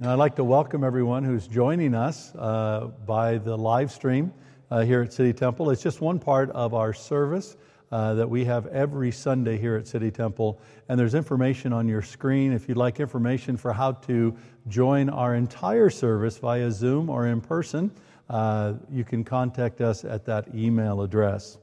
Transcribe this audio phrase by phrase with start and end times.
[0.00, 4.32] Now, I'd like to welcome everyone who's joining us uh, by the live stream
[4.70, 5.70] uh, here at City Temple.
[5.70, 7.56] It's just one part of our service
[7.90, 10.60] uh, that we have every Sunday here at City Temple.
[10.88, 14.36] And there's information on your screen if you'd like information for how to
[14.68, 17.90] join our entire service via Zoom or in person.
[18.30, 21.58] Uh, you can contact us at that email address.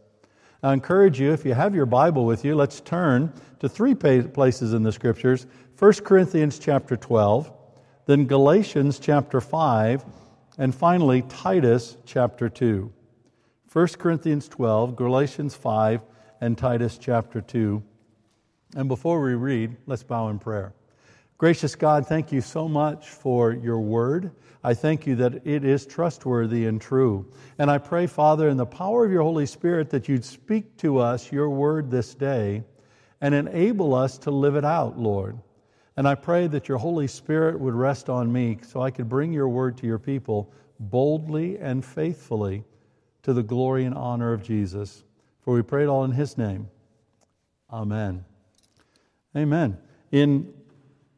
[0.62, 4.74] I encourage you, if you have your Bible with you, let's turn to three places
[4.74, 5.48] in the Scriptures
[5.80, 7.55] 1 Corinthians chapter 12
[8.06, 10.06] then Galatians chapter 5,
[10.58, 12.92] and finally Titus chapter 2.
[13.72, 16.02] 1 Corinthians 12, Galatians 5,
[16.40, 17.82] and Titus chapter 2.
[18.76, 20.74] And before we read, let's bow in prayer.
[21.38, 24.32] Gracious God, thank you so much for your word.
[24.64, 27.32] I thank you that it is trustworthy and true.
[27.58, 31.00] And I pray, Father, in the power of your Holy Spirit, that you'd speak to
[31.00, 32.64] us your word this day
[33.20, 35.38] and enable us to live it out, Lord.
[35.98, 39.32] And I pray that your Holy Spirit would rest on me so I could bring
[39.32, 42.66] your word to your people boldly and faithfully
[43.24, 45.04] to the glory and honor of Jesus.
[45.42, 46.68] For we pray it all in his name.
[47.72, 48.26] Amen.
[49.36, 49.78] Amen.
[50.12, 50.54] In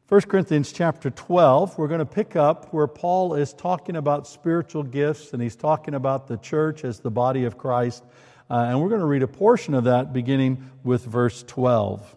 [0.08, 4.82] 1 Corinthians chapter 12, we're going to pick up where Paul is talking about spiritual
[4.82, 8.04] gifts and he's talking about the church as the body of Christ.
[8.48, 12.16] Uh, and we're going to read a portion of that beginning with verse 12.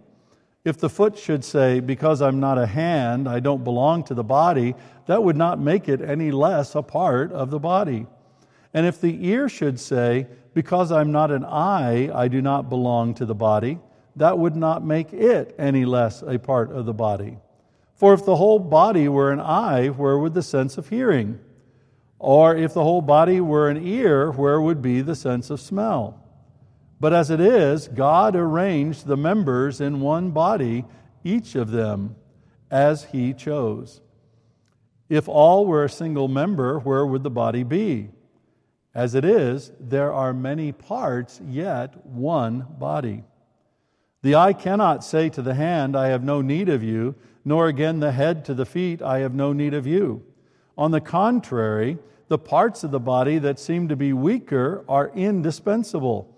[0.63, 4.23] If the foot should say, Because I'm not a hand, I don't belong to the
[4.23, 4.75] body,
[5.07, 8.05] that would not make it any less a part of the body.
[8.73, 13.15] And if the ear should say, Because I'm not an eye, I do not belong
[13.15, 13.79] to the body,
[14.15, 17.37] that would not make it any less a part of the body.
[17.95, 21.39] For if the whole body were an eye, where would the sense of hearing?
[22.19, 26.20] Or if the whole body were an ear, where would be the sense of smell?
[27.01, 30.85] But as it is, God arranged the members in one body,
[31.23, 32.15] each of them
[32.69, 34.01] as He chose.
[35.09, 38.09] If all were a single member, where would the body be?
[38.93, 43.23] As it is, there are many parts, yet one body.
[44.21, 47.99] The eye cannot say to the hand, I have no need of you, nor again
[47.99, 50.21] the head to the feet, I have no need of you.
[50.77, 51.97] On the contrary,
[52.27, 56.37] the parts of the body that seem to be weaker are indispensable.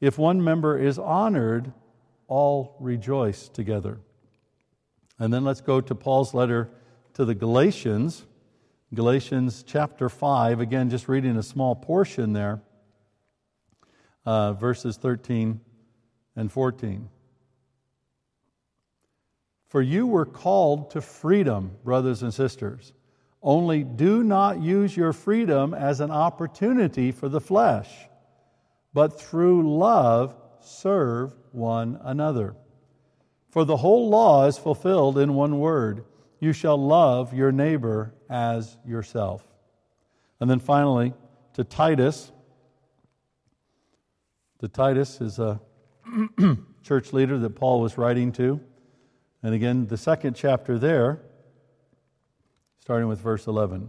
[0.00, 1.72] If one member is honored,
[2.26, 4.00] all rejoice together.
[5.18, 6.70] And then let's go to Paul's letter
[7.14, 8.26] to the Galatians,
[8.92, 12.62] Galatians chapter 5, again, just reading a small portion there,
[14.24, 15.60] uh, verses 13
[16.36, 17.08] and 14.
[19.68, 22.92] For you were called to freedom, brothers and sisters.
[23.42, 27.90] Only do not use your freedom as an opportunity for the flesh
[28.94, 32.56] but through love serve one another.
[33.50, 36.04] For the whole law is fulfilled in one word
[36.44, 39.42] you shall love your neighbor as yourself.
[40.40, 41.14] And then finally,
[41.54, 42.30] to Titus.
[44.58, 45.58] To Titus is a
[46.82, 48.60] church leader that Paul was writing to.
[49.42, 51.22] And again, the second chapter there,
[52.80, 53.88] starting with verse 11.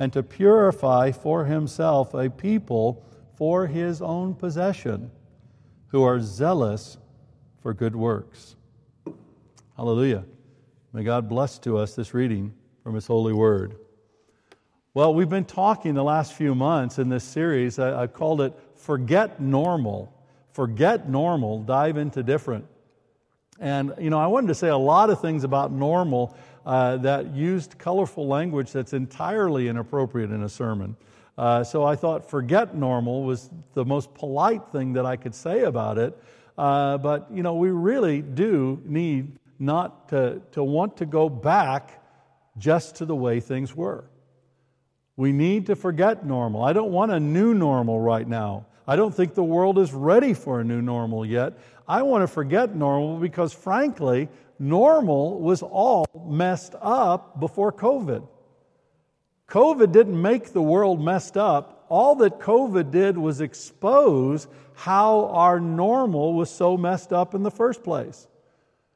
[0.00, 3.04] and to purify for himself a people
[3.36, 5.10] for his own possession
[5.88, 6.96] who are zealous
[7.60, 8.56] for good works.
[9.76, 10.24] Hallelujah.
[10.92, 13.76] May God bless to us this reading from his holy word.
[14.94, 17.78] Well, we've been talking the last few months in this series.
[17.78, 20.12] I, I called it Forget Normal.
[20.52, 22.64] Forget Normal, dive into different.
[23.60, 26.34] And, you know, I wanted to say a lot of things about normal
[26.64, 30.96] uh, that used colorful language that's entirely inappropriate in a sermon.
[31.36, 35.64] Uh, so I thought forget normal was the most polite thing that I could say
[35.64, 36.18] about it.
[36.56, 42.02] Uh, but, you know, we really do need not to, to want to go back
[42.58, 44.04] just to the way things were.
[45.16, 46.62] We need to forget normal.
[46.62, 48.66] I don't want a new normal right now.
[48.90, 51.52] I don't think the world is ready for a new normal yet.
[51.86, 54.28] I want to forget normal because, frankly,
[54.58, 58.26] normal was all messed up before COVID.
[59.46, 61.86] COVID didn't make the world messed up.
[61.88, 67.50] All that COVID did was expose how our normal was so messed up in the
[67.52, 68.26] first place.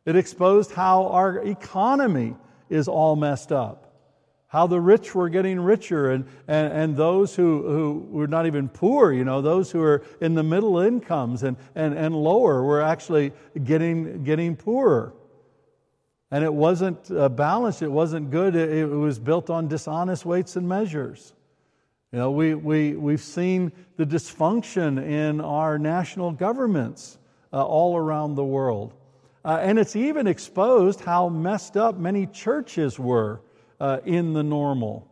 [0.07, 2.35] It exposed how our economy
[2.69, 3.84] is all messed up
[4.55, 8.69] how the rich were getting richer and, and, and those who, who were not even
[8.69, 12.81] poor, you know, those who were in the middle incomes and, and, and lower were
[12.81, 13.33] actually
[13.65, 15.13] getting, getting poorer.
[16.31, 20.69] And it wasn't balanced, it wasn't good, it, it was built on dishonest weights and
[20.69, 21.35] measures.
[22.13, 27.19] You know, we, we, we've seen the dysfunction in our national governments
[27.53, 28.95] uh, all around the world.
[29.45, 33.41] Uh, and it's even exposed how messed up many churches were
[33.81, 35.09] uh, in the normal.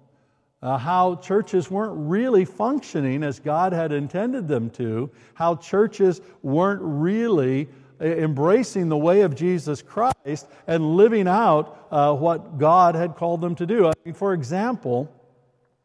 [0.63, 6.81] Uh, how churches weren't really functioning as God had intended them to, how churches weren't
[6.83, 7.69] really
[8.01, 13.41] uh, embracing the way of Jesus Christ and living out uh, what God had called
[13.41, 13.89] them to do.
[13.89, 15.11] I mean, for example,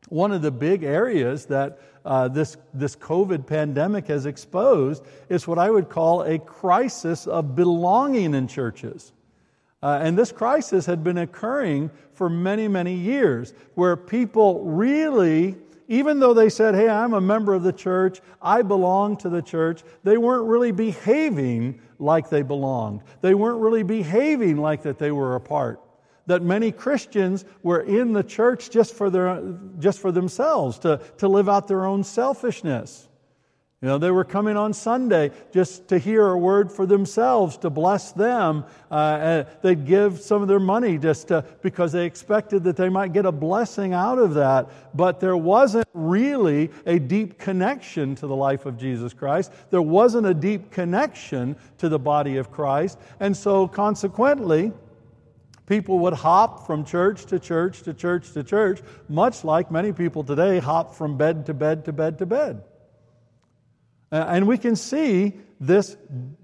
[0.10, 5.60] one of the big areas that uh, this, this COVID pandemic has exposed is what
[5.60, 9.12] I would call a crisis of belonging in churches.
[9.82, 15.56] Uh, and this crisis had been occurring for many, many years, where people really,
[15.88, 19.42] even though they said, Hey, I'm a member of the church, I belong to the
[19.42, 23.02] church, they weren't really behaving like they belonged.
[23.22, 25.80] They weren't really behaving like that they were a part.
[26.26, 29.42] That many Christians were in the church just for, their,
[29.80, 33.07] just for themselves, to, to live out their own selfishness.
[33.80, 37.70] You know, they were coming on Sunday just to hear a word for themselves, to
[37.70, 38.66] bless them.
[38.90, 43.14] Uh, they'd give some of their money just to, because they expected that they might
[43.14, 44.68] get a blessing out of that.
[44.96, 49.52] But there wasn't really a deep connection to the life of Jesus Christ.
[49.70, 52.98] There wasn't a deep connection to the body of Christ.
[53.20, 54.72] And so, consequently,
[55.68, 60.24] people would hop from church to church to church to church, much like many people
[60.24, 62.64] today hop from bed to bed to bed to bed.
[64.12, 65.96] Uh, and we can see this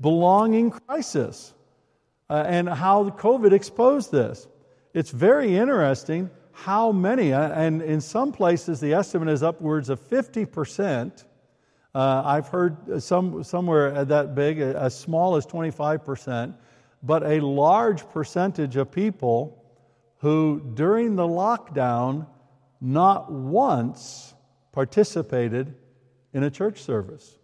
[0.01, 1.53] belonging crisis
[2.29, 4.47] uh, and how COVID exposed this.
[4.93, 9.99] It's very interesting how many, uh, and in some places the estimate is upwards of
[10.09, 11.25] 50%.
[11.95, 16.55] Uh, I've heard some, somewhere that big, as small as 25%,
[17.01, 19.63] but a large percentage of people
[20.17, 22.27] who during the lockdown
[22.79, 24.33] not once
[24.71, 25.75] participated
[26.33, 27.37] in a church service.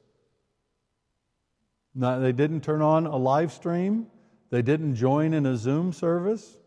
[2.00, 4.07] They didn't turn on a live stream.
[4.51, 6.57] They didn't join in a Zoom service.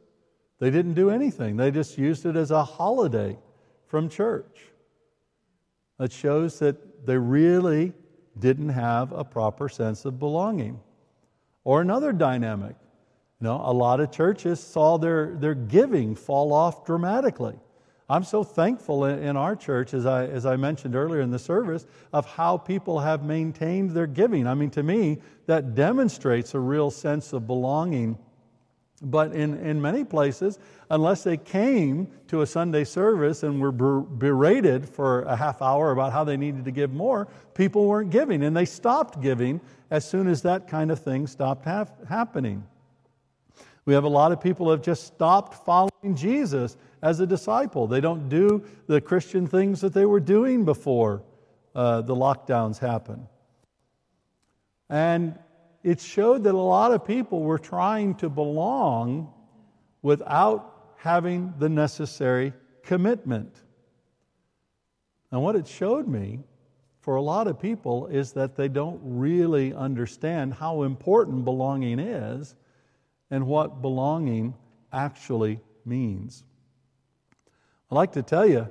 [0.59, 1.57] They didn't do anything.
[1.57, 3.39] They just used it as a holiday
[3.87, 4.67] from church.
[5.99, 7.95] That shows that they really
[8.39, 10.79] didn't have a proper sense of belonging.
[11.65, 12.77] Or another dynamic.
[13.41, 17.59] You know, a lot of churches saw their, their giving fall off dramatically.
[18.13, 21.87] I'm so thankful in our church, as I, as I mentioned earlier in the service,
[22.13, 24.47] of how people have maintained their giving.
[24.47, 25.17] I mean, to me,
[25.47, 28.19] that demonstrates a real sense of belonging.
[29.01, 30.59] But in, in many places,
[30.91, 36.13] unless they came to a Sunday service and were berated for a half hour about
[36.13, 38.45] how they needed to give more, people weren't giving.
[38.45, 39.59] And they stopped giving
[39.91, 42.63] as soon as that kind of thing stopped happening.
[43.87, 47.87] We have a lot of people who have just stopped following Jesus as a disciple.
[47.87, 51.23] They don't do the Christian things that they were doing before
[51.75, 53.27] uh, the lockdowns happened.
[54.89, 55.39] And
[55.83, 59.33] it showed that a lot of people were trying to belong
[60.01, 63.53] without having the necessary commitment.
[65.33, 66.41] And what it showed me
[67.01, 72.55] for a lot of people is that they don't really understand how important belonging is
[73.31, 74.55] and what belonging
[74.93, 76.45] actually means.
[77.93, 78.71] I'd like to tell you,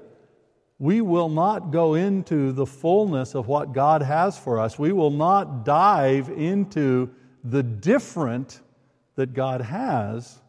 [0.79, 4.79] we will not go into the fullness of what God has for us.
[4.79, 7.07] We will not dive into
[7.43, 8.61] the different
[9.13, 10.41] that God has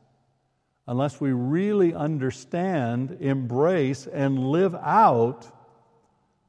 [0.87, 5.47] unless we really understand, embrace, and live out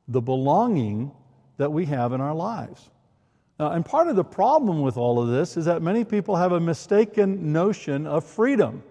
[0.08, 1.12] the belonging
[1.58, 2.90] that we have in our lives.
[3.60, 6.54] Now, and part of the problem with all of this is that many people have
[6.54, 8.82] a mistaken notion of freedom.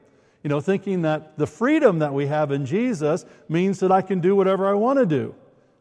[0.43, 4.21] You know, thinking that the freedom that we have in Jesus means that I can
[4.21, 5.35] do whatever I want to do.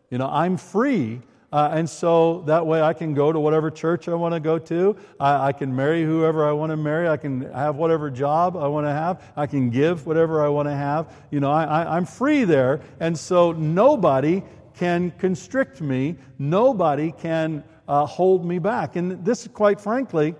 [0.09, 1.21] You know, I'm free.
[1.51, 4.57] Uh, and so that way I can go to whatever church I want to go
[4.59, 4.95] to.
[5.19, 7.09] I, I can marry whoever I want to marry.
[7.09, 9.21] I can have whatever job I want to have.
[9.35, 11.13] I can give whatever I want to have.
[11.31, 12.81] You know, I, I, I'm free there.
[12.99, 14.43] And so nobody
[14.75, 16.17] can constrict me.
[16.39, 18.95] Nobody can uh, hold me back.
[18.95, 20.35] And this, quite frankly,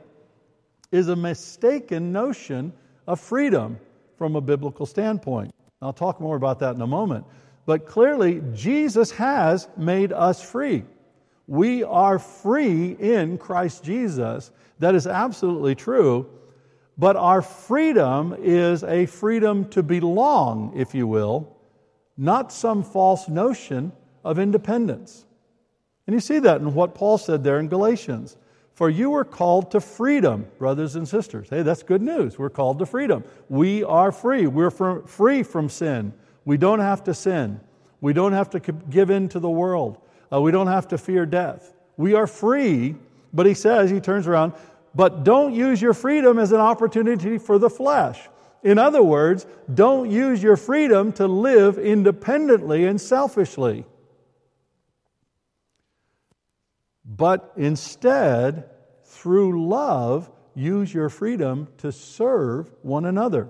[0.92, 2.72] is a mistaken notion
[3.08, 3.80] of freedom
[4.22, 5.52] from a biblical standpoint.
[5.82, 7.26] I'll talk more about that in a moment.
[7.66, 10.84] But clearly, Jesus has made us free.
[11.48, 14.52] We are free in Christ Jesus.
[14.78, 16.30] That is absolutely true.
[17.00, 21.58] But our freedom is a freedom to belong, if you will,
[22.16, 23.92] not some false notion
[24.24, 25.26] of independence.
[26.06, 28.38] And you see that in what Paul said there in Galatians.
[28.74, 31.50] For you were called to freedom, brothers and sisters.
[31.50, 32.40] Hey, that's good news.
[32.40, 33.24] We're called to freedom.
[33.50, 34.48] We are free.
[34.48, 36.14] We're free from sin.
[36.46, 37.60] We don't have to sin.
[38.00, 40.00] We don't have to give in to the world.
[40.34, 41.74] Uh, we don't have to fear death.
[41.98, 42.96] We are free,
[43.34, 44.54] but he says, he turns around,
[44.96, 48.20] but don't use your freedom as an opportunity for the flesh.
[48.64, 53.86] In other words, don't use your freedom to live independently and selfishly.
[57.18, 58.70] But instead,
[59.04, 63.50] through love, use your freedom to serve one another.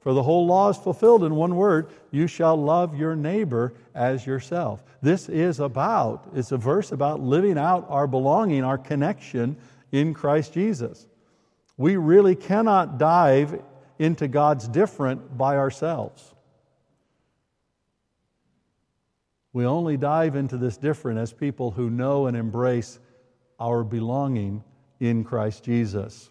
[0.00, 4.26] For the whole law is fulfilled in one word you shall love your neighbor as
[4.26, 4.82] yourself.
[5.00, 9.56] This is about, it's a verse about living out our belonging, our connection
[9.90, 11.06] in Christ Jesus.
[11.76, 13.60] We really cannot dive
[13.98, 16.34] into God's different by ourselves.
[19.52, 22.98] We only dive into this different as people who know and embrace
[23.60, 24.64] our belonging
[24.98, 26.30] in Christ Jesus.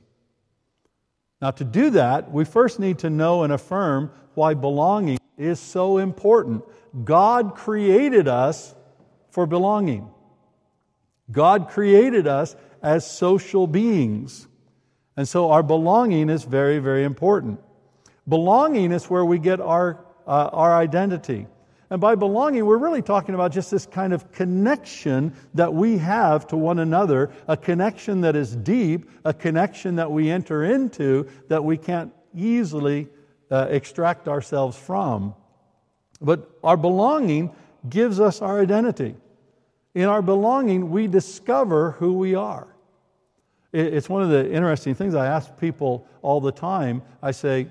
[1.41, 5.97] Now, to do that, we first need to know and affirm why belonging is so
[5.97, 6.63] important.
[7.03, 8.75] God created us
[9.31, 10.09] for belonging.
[11.31, 14.47] God created us as social beings.
[15.17, 17.59] And so our belonging is very, very important.
[18.27, 21.47] Belonging is where we get our, uh, our identity.
[21.91, 26.47] And by belonging, we're really talking about just this kind of connection that we have
[26.47, 31.61] to one another, a connection that is deep, a connection that we enter into that
[31.61, 33.09] we can't easily
[33.51, 35.35] uh, extract ourselves from.
[36.21, 37.53] But our belonging
[37.89, 39.15] gives us our identity.
[39.93, 42.73] In our belonging, we discover who we are.
[43.73, 47.01] It's one of the interesting things I ask people all the time.
[47.21, 47.67] I say,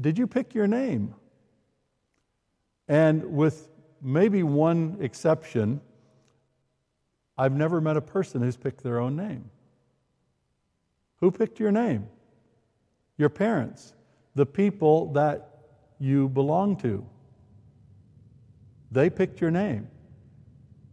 [0.00, 1.14] Did you pick your name?
[2.88, 3.68] And with
[4.02, 5.80] maybe one exception,
[7.38, 9.50] I've never met a person who's picked their own name.
[11.20, 12.08] Who picked your name?
[13.16, 13.94] Your parents,
[14.34, 15.48] the people that
[15.98, 17.06] you belong to.
[18.90, 19.88] They picked your name.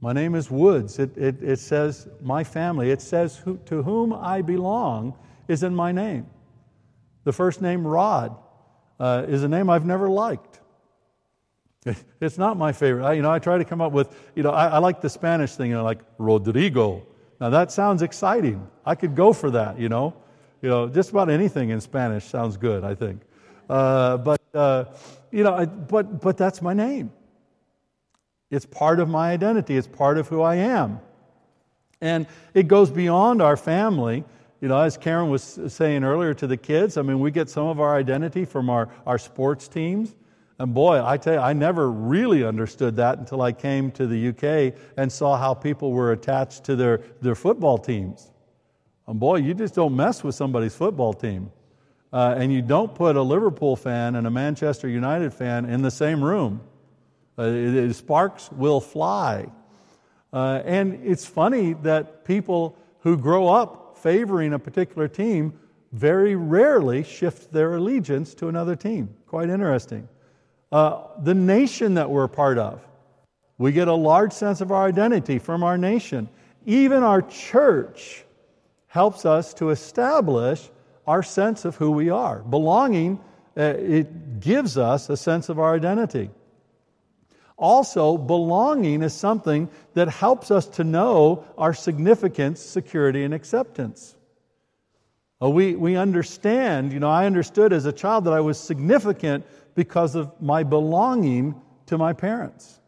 [0.01, 0.99] My name is Woods.
[0.99, 2.91] It, it, it says my family.
[2.91, 5.17] It says who, to whom I belong
[5.47, 6.27] is in my name.
[7.25, 8.37] The first name, Rod,
[8.99, 10.61] uh, is a name I've never liked.
[12.21, 13.05] It's not my favorite.
[13.05, 15.09] I, you know, I try to come up with, you know, I, I like the
[15.09, 17.05] Spanish thing, you know, like Rodrigo.
[17.39, 18.67] Now that sounds exciting.
[18.85, 20.13] I could go for that, you know.
[20.61, 23.21] You know, just about anything in Spanish sounds good, I think.
[23.69, 24.85] Uh, but, uh,
[25.31, 27.11] you know, I, but, but that's my name.
[28.51, 30.99] It's part of my identity, it's part of who I am.
[32.01, 34.23] And it goes beyond our family.
[34.59, 37.67] You know, as Karen was saying earlier to the kids, I mean, we get some
[37.67, 40.15] of our identity from our, our sports teams.
[40.59, 44.27] And boy, I tell you, I never really understood that until I came to the
[44.29, 48.29] UK and saw how people were attached to their, their football teams.
[49.07, 51.51] And boy, you just don't mess with somebody's football team.
[52.11, 55.91] Uh, and you don't put a Liverpool fan and a Manchester United fan in the
[55.91, 56.59] same room.
[57.37, 59.47] Uh, it, it, sparks will fly.
[60.33, 65.53] Uh, and it's funny that people who grow up favoring a particular team
[65.93, 69.15] very rarely shift their allegiance to another team.
[69.25, 70.09] Quite interesting
[70.71, 72.85] uh, the nation that we're part of.
[73.57, 76.29] We get a large sense of our identity from our nation.
[76.65, 78.23] Even our church
[78.87, 80.69] helps us to establish
[81.05, 82.39] our sense of who we are.
[82.39, 83.19] Belonging,
[83.57, 86.29] uh, it gives us a sense of our identity.
[87.57, 94.15] Also, belonging is something that helps us to know our significance, security, and acceptance.
[95.41, 99.45] Uh, we, we understand, you know, I understood as a child that I was significant
[99.79, 101.55] because of my belonging
[101.85, 102.81] to my parents.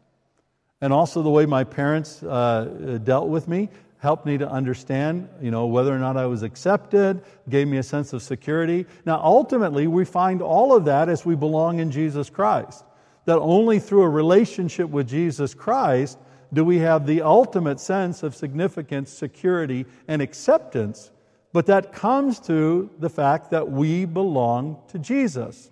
[0.82, 5.50] And also the way my parents uh, dealt with me helped me to understand, you
[5.50, 8.84] know, whether or not I was accepted, gave me a sense of security.
[9.06, 12.84] Now, ultimately, we find all of that as we belong in Jesus Christ.
[13.24, 16.18] That only through a relationship with Jesus Christ
[16.52, 21.10] do we have the ultimate sense of significance, security, and acceptance
[21.52, 25.70] but that comes to the fact that we belong to Jesus.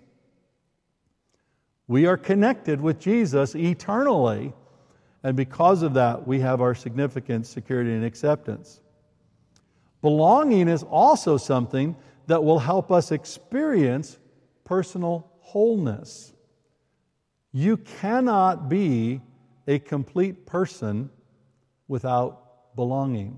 [1.91, 4.53] We are connected with Jesus eternally,
[5.23, 8.79] and because of that, we have our significance, security, and acceptance.
[10.01, 14.17] Belonging is also something that will help us experience
[14.63, 16.31] personal wholeness.
[17.51, 19.19] You cannot be
[19.67, 21.09] a complete person
[21.89, 23.37] without belonging.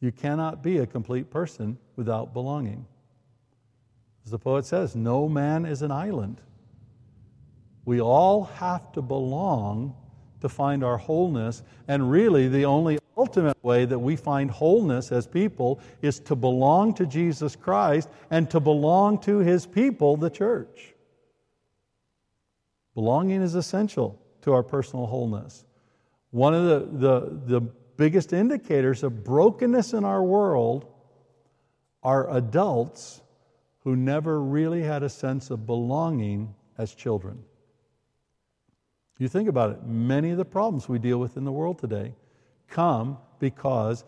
[0.00, 2.84] You cannot be a complete person without belonging.
[4.28, 6.42] As the poet says, no man is an island.
[7.86, 9.96] We all have to belong
[10.42, 15.26] to find our wholeness, and really the only ultimate way that we find wholeness as
[15.26, 20.92] people is to belong to Jesus Christ and to belong to his people, the church.
[22.94, 25.64] Belonging is essential to our personal wholeness.
[26.32, 27.60] One of the, the, the
[27.96, 30.84] biggest indicators of brokenness in our world
[32.02, 33.22] are adults
[33.88, 37.42] who never really had a sense of belonging as children.
[39.18, 42.14] You think about it, many of the problems we deal with in the world today
[42.68, 44.04] come because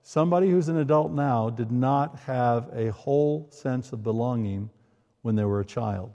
[0.00, 4.70] somebody who's an adult now did not have a whole sense of belonging
[5.22, 6.12] when they were a child.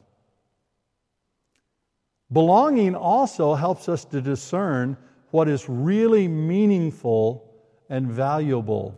[2.32, 4.96] Belonging also helps us to discern
[5.32, 7.44] what is really meaningful
[7.90, 8.98] and valuable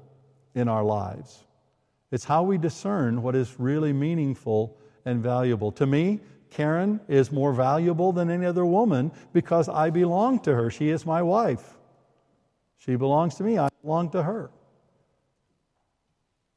[0.54, 1.46] in our lives.
[2.14, 5.72] It's how we discern what is really meaningful and valuable.
[5.72, 6.20] To me,
[6.52, 10.70] Karen is more valuable than any other woman because I belong to her.
[10.70, 11.76] She is my wife.
[12.78, 14.52] She belongs to me, I belong to her.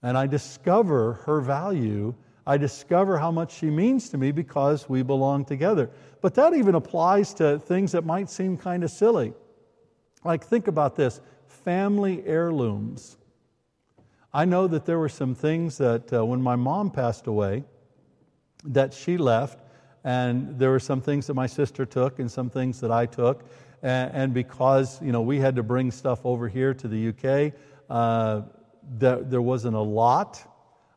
[0.03, 2.15] And I discover her value.
[2.47, 5.89] I discover how much she means to me because we belong together.
[6.21, 9.33] But that even applies to things that might seem kind of silly.
[10.23, 13.17] Like, think about this family heirlooms.
[14.37, 17.65] I know that there were some things that uh, when my mom passed away,
[18.65, 19.63] that she left,
[20.05, 23.49] and there were some things that my sister took and some things that I took.
[23.83, 27.55] And, and because you know we had to bring stuff over here to the UK,
[27.89, 28.43] uh,
[28.99, 30.43] there, there wasn't a lot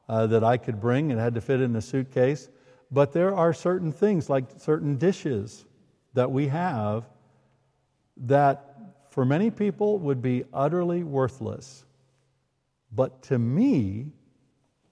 [0.09, 1.09] uh, that I could bring.
[1.09, 2.49] It had to fit in a suitcase.
[2.91, 5.63] But there are certain things, like certain dishes
[6.13, 7.05] that we have,
[8.17, 8.65] that
[9.11, 11.85] for many people would be utterly worthless.
[12.91, 14.11] But to me,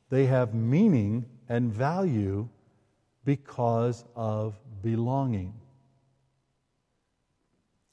[0.10, 2.48] they have meaning and value
[3.26, 5.54] because of belonging.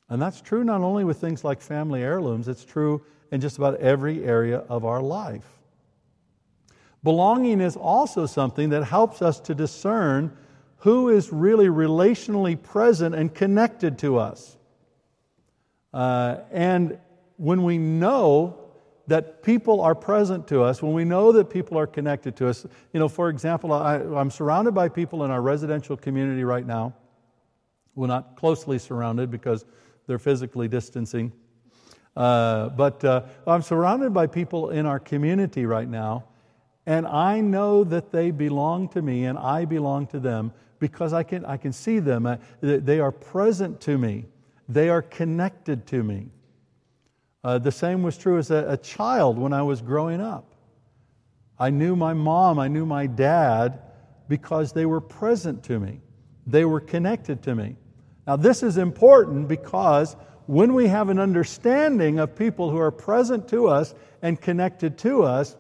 [0.09, 3.81] And that's true not only with things like family heirlooms, it's true in just about
[3.81, 5.47] every area of our life.
[7.03, 10.37] Belonging is also something that helps us to discern
[10.79, 14.57] who is really relationally present and connected to us.
[15.93, 16.99] Uh, and
[17.37, 18.63] when we know
[19.07, 22.67] that people are present to us, when we know that people are connected to us,
[22.93, 26.95] you know, for example, I, am surrounded by people in our residential community right now.
[27.95, 29.64] We're not closely surrounded because
[30.07, 31.33] they're physically distancing.
[32.17, 36.25] Uh, but uh, I'm surrounded by people in our community right now,
[36.87, 41.23] and I know that they belong to me and I belong to them because I
[41.23, 42.27] can, I can see them.
[42.27, 44.27] Uh, they are present to me.
[44.69, 46.29] They are connected to me.
[47.45, 50.55] Uh, the same was true as a, a child when I was growing up.
[51.59, 53.81] I knew my mom, I knew my dad
[54.29, 56.01] because they were present to me,
[56.47, 57.77] they were connected to me.
[58.27, 63.49] Now, this is important because when we have an understanding of people who are present
[63.49, 65.55] to us and connected to us,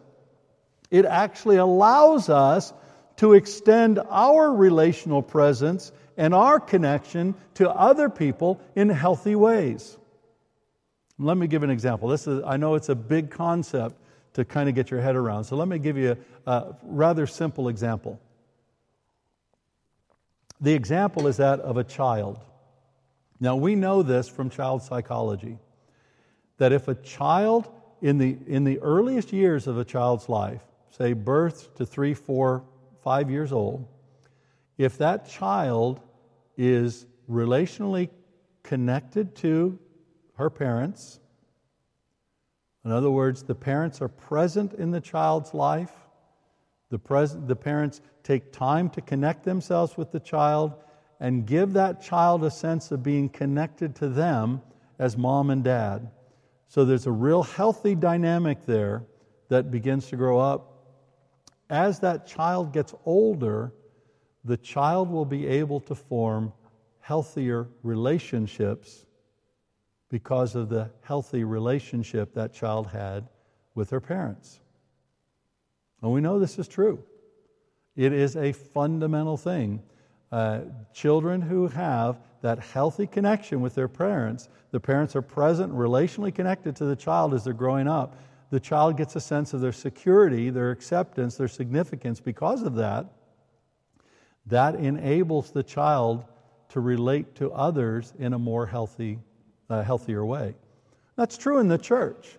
[0.90, 2.72] it actually allows us
[3.16, 9.98] to extend our relational presence and our connection to other people in healthy ways.
[11.18, 12.08] Let me give an example.
[12.08, 13.96] This is, I know it's a big concept
[14.34, 17.26] to kind of get your head around, so let me give you a, a rather
[17.26, 18.20] simple example.
[20.60, 22.40] The example is that of a child.
[23.38, 25.58] Now, we know this from child psychology
[26.58, 31.12] that if a child in the, in the earliest years of a child's life, say
[31.12, 32.64] birth to three, four,
[33.02, 33.86] five years old,
[34.78, 36.00] if that child
[36.56, 38.08] is relationally
[38.62, 39.78] connected to
[40.36, 41.20] her parents,
[42.84, 45.92] In other words, the parents are present in the child's life.
[46.90, 50.74] The, pres- the parents take time to connect themselves with the child
[51.18, 54.60] and give that child a sense of being connected to them
[54.98, 56.10] as mom and dad.
[56.68, 59.04] So there's a real healthy dynamic there
[59.48, 60.70] that begins to grow up.
[61.70, 63.72] As that child gets older,
[64.44, 66.52] the child will be able to form
[67.00, 69.03] healthier relationships
[70.14, 73.26] because of the healthy relationship that child had
[73.74, 74.60] with her parents.
[76.00, 77.02] And we know this is true.
[77.96, 79.82] It is a fundamental thing.
[80.30, 80.60] Uh,
[80.92, 86.76] children who have that healthy connection with their parents, the parents are present, relationally connected
[86.76, 88.16] to the child as they're growing up.
[88.50, 93.06] The child gets a sense of their security, their acceptance, their significance because of that.
[94.46, 96.24] That enables the child
[96.68, 99.18] to relate to others in a more healthy,
[99.70, 100.54] uh, healthier way.
[101.16, 102.38] That's true in the church.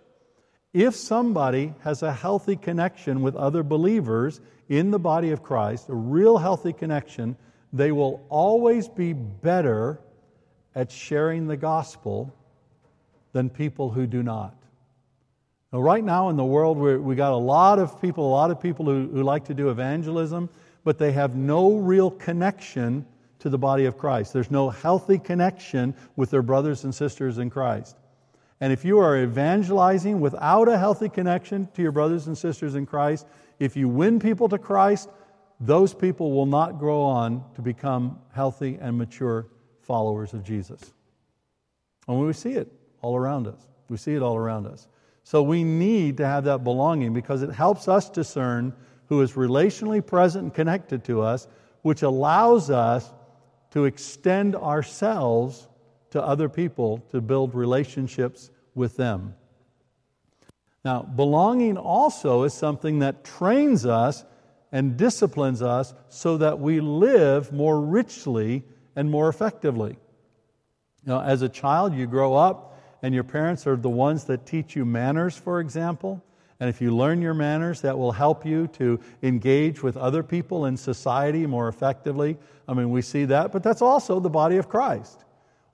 [0.72, 5.94] If somebody has a healthy connection with other believers in the body of Christ, a
[5.94, 7.36] real healthy connection,
[7.72, 10.00] they will always be better
[10.74, 12.34] at sharing the gospel
[13.32, 14.54] than people who do not.
[15.72, 18.60] Now, right now in the world, we got a lot of people, a lot of
[18.60, 20.48] people who, who like to do evangelism,
[20.84, 23.06] but they have no real connection
[23.40, 24.32] to the body of Christ.
[24.32, 27.96] There's no healthy connection with their brothers and sisters in Christ.
[28.60, 32.86] And if you are evangelizing without a healthy connection to your brothers and sisters in
[32.86, 33.26] Christ,
[33.58, 35.10] if you win people to Christ,
[35.60, 39.46] those people will not grow on to become healthy and mature
[39.82, 40.92] followers of Jesus.
[42.08, 42.72] And we see it
[43.02, 43.60] all around us.
[43.88, 44.88] We see it all around us.
[45.24, 48.72] So we need to have that belonging because it helps us discern
[49.08, 51.46] who is relationally present and connected to us,
[51.82, 53.12] which allows us
[53.76, 55.68] to extend ourselves
[56.08, 59.34] to other people to build relationships with them.
[60.82, 64.24] Now, belonging also is something that trains us
[64.72, 68.64] and disciplines us so that we live more richly
[68.96, 69.98] and more effectively.
[71.04, 74.74] Now, as a child, you grow up and your parents are the ones that teach
[74.74, 76.24] you manners, for example.
[76.58, 80.66] And if you learn your manners, that will help you to engage with other people
[80.66, 82.38] in society more effectively.
[82.66, 85.24] I mean, we see that, but that's also the body of Christ.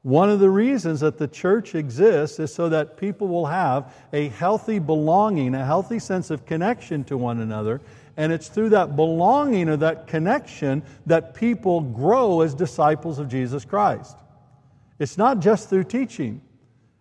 [0.03, 4.29] One of the reasons that the church exists is so that people will have a
[4.31, 7.81] healthy belonging, a healthy sense of connection to one another.
[8.16, 13.64] And it's through that belonging or that connection that people grow as disciples of Jesus
[13.64, 14.16] Christ.
[14.99, 16.42] It's not just through teaching,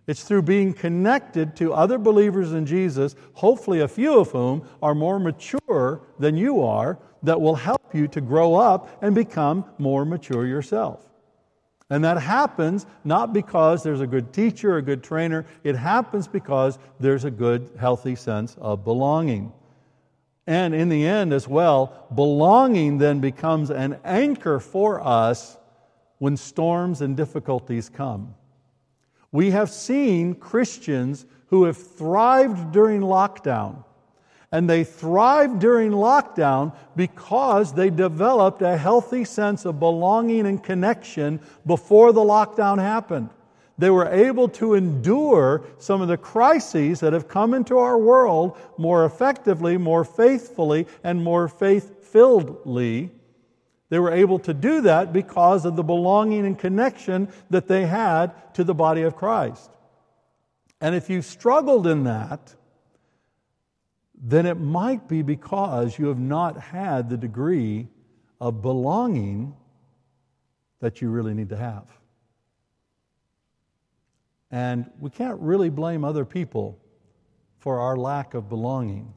[0.07, 4.95] it's through being connected to other believers in Jesus, hopefully, a few of whom are
[4.95, 10.05] more mature than you are, that will help you to grow up and become more
[10.05, 11.07] mature yourself.
[11.91, 15.45] And that happens not because there's a good teacher, a good trainer.
[15.63, 19.51] It happens because there's a good, healthy sense of belonging.
[20.47, 25.57] And in the end, as well, belonging then becomes an anchor for us
[26.17, 28.35] when storms and difficulties come.
[29.31, 33.83] We have seen Christians who have thrived during lockdown
[34.51, 41.39] and they thrived during lockdown because they developed a healthy sense of belonging and connection
[41.65, 43.29] before the lockdown happened.
[43.77, 48.57] They were able to endure some of the crises that have come into our world
[48.77, 53.09] more effectively, more faithfully, and more faith filledly.
[53.91, 58.53] They were able to do that because of the belonging and connection that they had
[58.53, 59.69] to the body of Christ.
[60.79, 62.55] And if you struggled in that,
[64.15, 67.89] then it might be because you have not had the degree
[68.39, 69.57] of belonging
[70.79, 71.83] that you really need to have.
[74.51, 76.79] And we can't really blame other people
[77.57, 79.13] for our lack of belonging.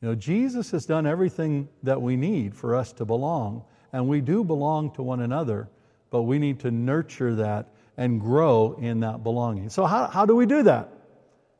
[0.00, 4.20] You know, Jesus has done everything that we need for us to belong, and we
[4.20, 5.68] do belong to one another,
[6.10, 9.68] but we need to nurture that and grow in that belonging.
[9.68, 10.88] So, how, how do we do that?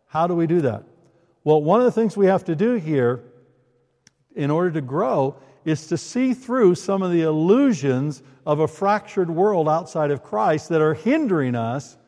[0.06, 0.84] How do we do that?
[1.44, 3.22] Well, one of the things we have to do here
[4.34, 9.28] in order to grow is to see through some of the illusions of a fractured
[9.28, 11.98] world outside of Christ that are hindering us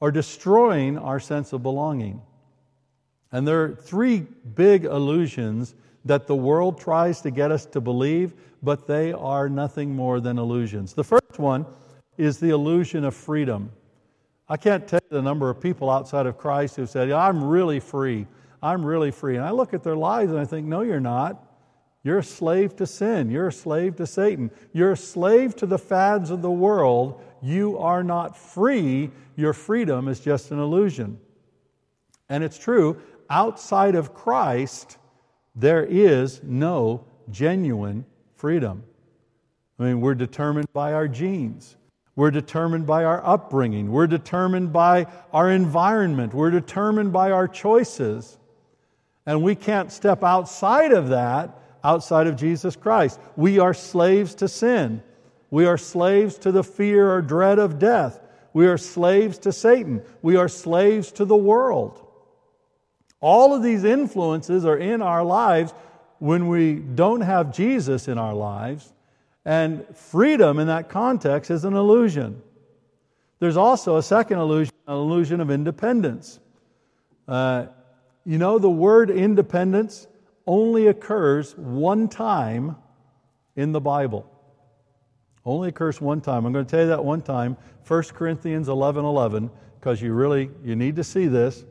[0.00, 2.22] or destroying our sense of belonging.
[3.34, 4.20] And there are three
[4.54, 9.92] big illusions that the world tries to get us to believe, but they are nothing
[9.92, 10.94] more than illusions.
[10.94, 11.66] The first one
[12.16, 13.72] is the illusion of freedom.
[14.48, 17.80] I can't tell you the number of people outside of Christ who said, I'm really
[17.80, 18.28] free.
[18.62, 19.34] I'm really free.
[19.34, 21.44] And I look at their lives and I think, no, you're not.
[22.04, 23.32] You're a slave to sin.
[23.32, 24.52] You're a slave to Satan.
[24.72, 27.20] You're a slave to the fads of the world.
[27.42, 29.10] You are not free.
[29.34, 31.18] Your freedom is just an illusion.
[32.28, 34.98] And it's true, outside of Christ,
[35.54, 38.04] there is no genuine
[38.36, 38.84] freedom.
[39.78, 41.76] I mean, we're determined by our genes.
[42.16, 43.90] We're determined by our upbringing.
[43.90, 46.32] We're determined by our environment.
[46.32, 48.38] We're determined by our choices.
[49.26, 53.20] And we can't step outside of that outside of Jesus Christ.
[53.36, 55.02] We are slaves to sin.
[55.50, 58.20] We are slaves to the fear or dread of death.
[58.52, 60.02] We are slaves to Satan.
[60.22, 62.03] We are slaves to the world.
[63.24, 65.72] All of these influences are in our lives
[66.18, 68.92] when we don't have Jesus in our lives.
[69.46, 72.42] And freedom in that context is an illusion.
[73.38, 76.38] There's also a second illusion, an illusion of independence.
[77.26, 77.68] Uh,
[78.26, 80.06] you know, the word independence
[80.46, 82.76] only occurs one time
[83.56, 84.30] in the Bible.
[85.46, 86.44] Only occurs one time.
[86.44, 87.56] I'm going to tell you that one time,
[87.88, 91.64] 1 Corinthians 11 11, because you really you need to see this.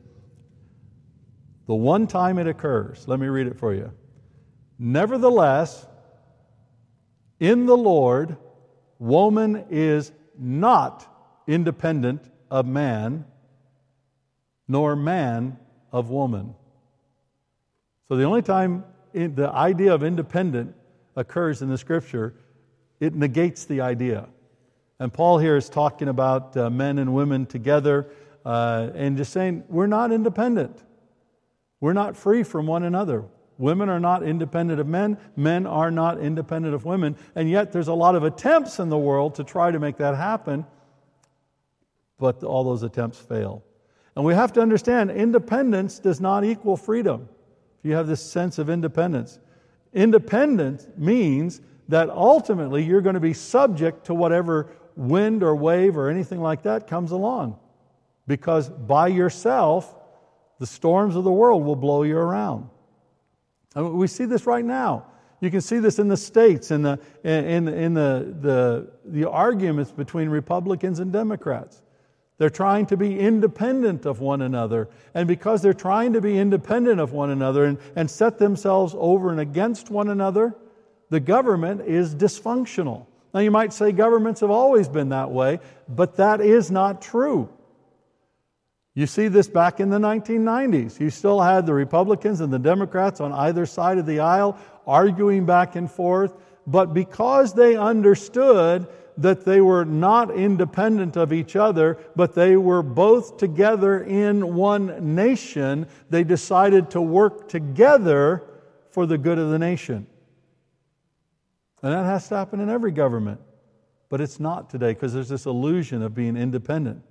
[1.67, 3.91] The one time it occurs, let me read it for you.
[4.77, 5.85] Nevertheless,
[7.39, 8.37] in the Lord,
[8.99, 11.07] woman is not
[11.47, 13.25] independent of man,
[14.67, 15.57] nor man
[15.91, 16.55] of woman.
[18.07, 20.75] So the only time the idea of independent
[21.15, 22.35] occurs in the scripture,
[22.99, 24.27] it negates the idea.
[24.99, 28.09] And Paul here is talking about uh, men and women together
[28.45, 30.83] uh, and just saying, we're not independent.
[31.83, 33.25] We're not free from one another.
[33.57, 37.17] Women are not independent of men, men are not independent of women.
[37.35, 40.15] And yet, there's a lot of attempts in the world to try to make that
[40.15, 40.65] happen,
[42.17, 43.65] but all those attempts fail.
[44.15, 47.27] And we have to understand independence does not equal freedom.
[47.79, 49.37] If you have this sense of independence,
[49.91, 56.09] independence means that ultimately you're going to be subject to whatever wind or wave or
[56.09, 57.59] anything like that comes along.
[58.25, 59.97] Because by yourself,
[60.63, 62.69] the storms of the world will blow you around.
[63.75, 65.07] We see this right now.
[65.41, 69.91] You can see this in the states, in the, in, in the, the, the arguments
[69.91, 71.81] between Republicans and Democrats.
[72.37, 74.87] They're trying to be independent of one another.
[75.13, 79.31] And because they're trying to be independent of one another and, and set themselves over
[79.31, 80.55] and against one another,
[81.09, 83.05] the government is dysfunctional.
[83.33, 87.49] Now, you might say governments have always been that way, but that is not true.
[88.95, 90.99] You see this back in the 1990s.
[90.99, 95.45] You still had the Republicans and the Democrats on either side of the aisle arguing
[95.45, 96.35] back and forth,
[96.67, 102.83] but because they understood that they were not independent of each other, but they were
[102.83, 108.43] both together in one nation, they decided to work together
[108.91, 110.07] for the good of the nation.
[111.81, 113.41] And that has to happen in every government.
[114.09, 117.03] But it's not today because there's this illusion of being independent.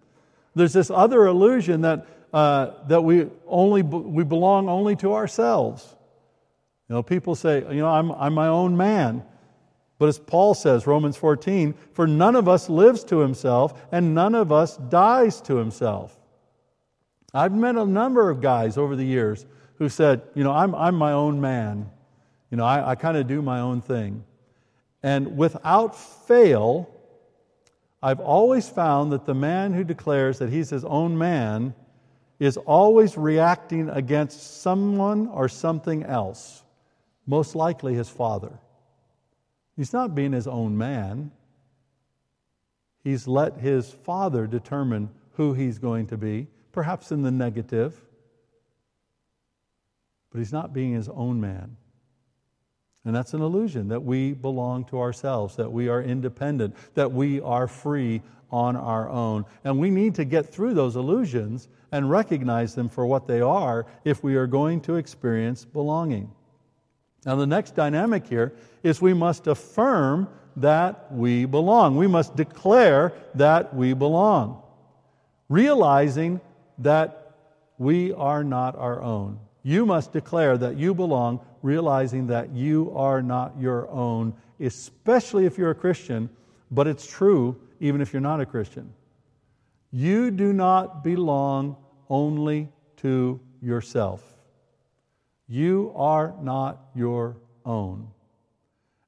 [0.54, 5.96] There's this other illusion that, uh, that we, only, we belong only to ourselves.
[6.88, 9.24] You know, people say, you know, I'm, I'm my own man.
[9.98, 14.34] But as Paul says, Romans 14, for none of us lives to himself and none
[14.34, 16.18] of us dies to himself.
[17.32, 20.96] I've met a number of guys over the years who said, you know, I'm, I'm
[20.96, 21.90] my own man.
[22.50, 24.24] You know, I, I kind of do my own thing.
[25.02, 26.91] And without fail,
[28.02, 31.74] I've always found that the man who declares that he's his own man
[32.40, 36.64] is always reacting against someone or something else,
[37.26, 38.58] most likely his father.
[39.76, 41.30] He's not being his own man.
[43.04, 48.00] He's let his father determine who he's going to be, perhaps in the negative,
[50.30, 51.76] but he's not being his own man.
[53.04, 57.40] And that's an illusion that we belong to ourselves, that we are independent, that we
[57.40, 59.44] are free on our own.
[59.64, 63.86] And we need to get through those illusions and recognize them for what they are
[64.04, 66.30] if we are going to experience belonging.
[67.24, 71.96] Now, the next dynamic here is we must affirm that we belong.
[71.96, 74.62] We must declare that we belong,
[75.48, 76.40] realizing
[76.78, 77.34] that
[77.78, 79.38] we are not our own.
[79.62, 85.56] You must declare that you belong, realizing that you are not your own, especially if
[85.56, 86.28] you're a Christian,
[86.70, 88.92] but it's true even if you're not a Christian.
[89.90, 91.76] You do not belong
[92.08, 94.22] only to yourself.
[95.48, 98.08] You are not your own.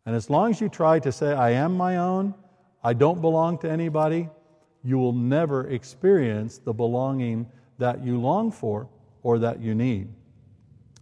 [0.07, 2.35] And as long as you try to say, I am my own,
[2.83, 4.29] I don't belong to anybody,
[4.85, 7.47] you will never experience the belonging
[7.79, 8.87] that you long for
[9.23, 10.09] or that you need.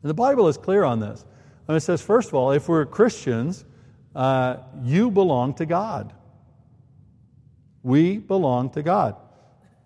[0.02, 1.24] And the Bible is clear on this.
[1.68, 3.64] And it says, first of all, if we're Christians,
[4.14, 6.12] uh, you belong to God.
[7.82, 9.16] We belong to God.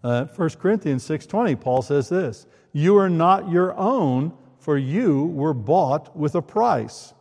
[0.02, 5.54] Uh, 1 Corinthians 6.20, Paul says this, You are not your own, for you were
[5.54, 7.12] bought with a price.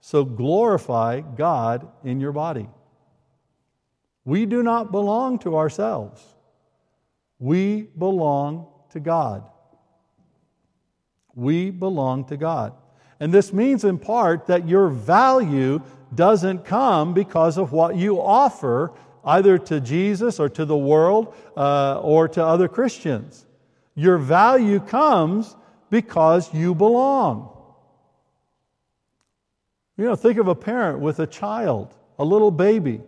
[0.00, 2.68] So glorify God in your body.
[4.24, 6.22] We do not belong to ourselves.
[7.38, 9.49] We belong to God.
[11.34, 12.72] We belong to God.
[13.18, 15.82] And this means, in part, that your value
[16.14, 18.92] doesn't come because of what you offer
[19.24, 23.46] either to Jesus or to the world uh, or to other Christians.
[23.94, 25.54] Your value comes
[25.90, 27.54] because you belong.
[29.96, 33.02] You know, think of a parent with a child, a little baby.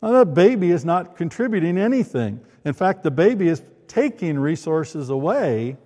[0.00, 2.40] Now, that baby is not contributing anything.
[2.64, 5.76] In fact, the baby is taking resources away,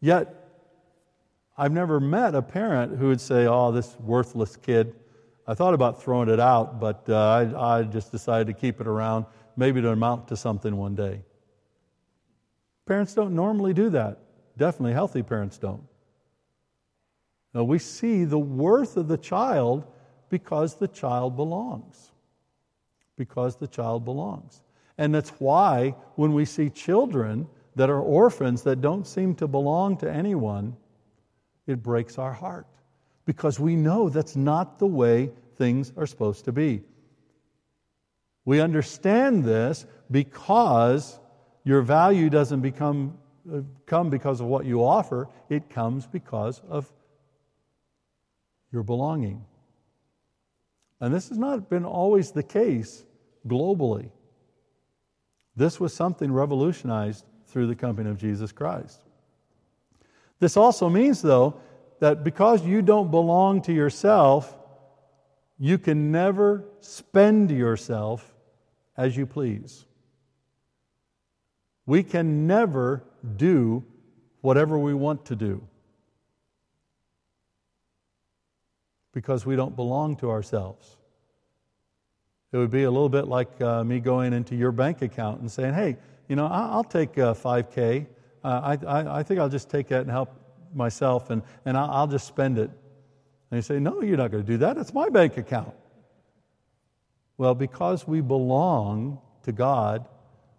[0.00, 0.39] yet
[1.56, 4.94] I've never met a parent who would say, Oh, this worthless kid.
[5.46, 8.86] I thought about throwing it out, but uh, I, I just decided to keep it
[8.86, 11.22] around, maybe to amount to something one day.
[12.86, 14.18] Parents don't normally do that.
[14.56, 15.82] Definitely healthy parents don't.
[17.52, 19.84] Now, we see the worth of the child
[20.28, 22.12] because the child belongs.
[23.16, 24.62] Because the child belongs.
[24.98, 29.96] And that's why when we see children that are orphans that don't seem to belong
[29.98, 30.76] to anyone,
[31.70, 32.66] it breaks our heart
[33.24, 36.82] because we know that's not the way things are supposed to be.
[38.44, 41.18] We understand this because
[41.64, 43.18] your value doesn't become
[43.50, 46.90] uh, come because of what you offer, it comes because of
[48.70, 49.44] your belonging.
[51.00, 53.04] And this has not been always the case
[53.46, 54.10] globally.
[55.56, 59.00] This was something revolutionized through the coming of Jesus Christ.
[60.40, 61.60] This also means, though,
[62.00, 64.56] that because you don't belong to yourself,
[65.58, 68.34] you can never spend yourself
[68.96, 69.84] as you please.
[71.84, 73.04] We can never
[73.36, 73.84] do
[74.40, 75.62] whatever we want to do
[79.12, 80.96] because we don't belong to ourselves.
[82.52, 85.50] It would be a little bit like uh, me going into your bank account and
[85.50, 85.96] saying, hey,
[86.28, 88.06] you know, I'll take uh, 5K.
[88.42, 90.30] Uh, I, I, I, think I'll just take that and help
[90.74, 92.70] myself and, and I'll, I'll just spend it.
[93.50, 94.76] And you say, no, you're not going to do that.
[94.76, 95.74] It's my bank account.
[97.36, 100.06] Well, because we belong to God,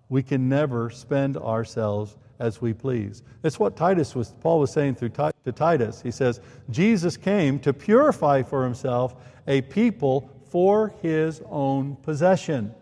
[0.09, 3.23] we can never spend ourselves as we please.
[3.43, 5.11] That's what Titus was, Paul was saying through
[5.45, 6.01] to Titus.
[6.01, 9.15] He says, Jesus came to purify for himself
[9.47, 12.73] a people for his own possession,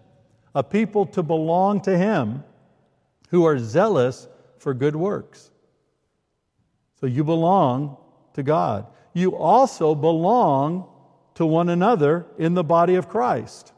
[0.56, 2.44] a people to belong to him
[3.30, 4.28] who are zealous
[4.60, 5.50] for good works.
[7.00, 7.98] So you belong
[8.34, 8.86] to God.
[9.14, 10.88] You also belong
[11.36, 13.74] to one another in the body of Christ.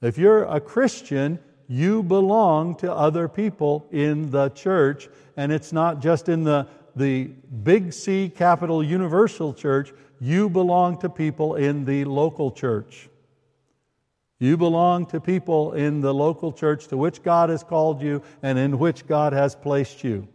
[0.00, 6.02] If you're a Christian, you belong to other people in the church, and it's not
[6.02, 7.24] just in the, the
[7.62, 13.08] big C capital universal church, you belong to people in the local church.
[14.42, 18.58] You belong to people in the local church to which God has called you and
[18.58, 20.26] in which God has placed you.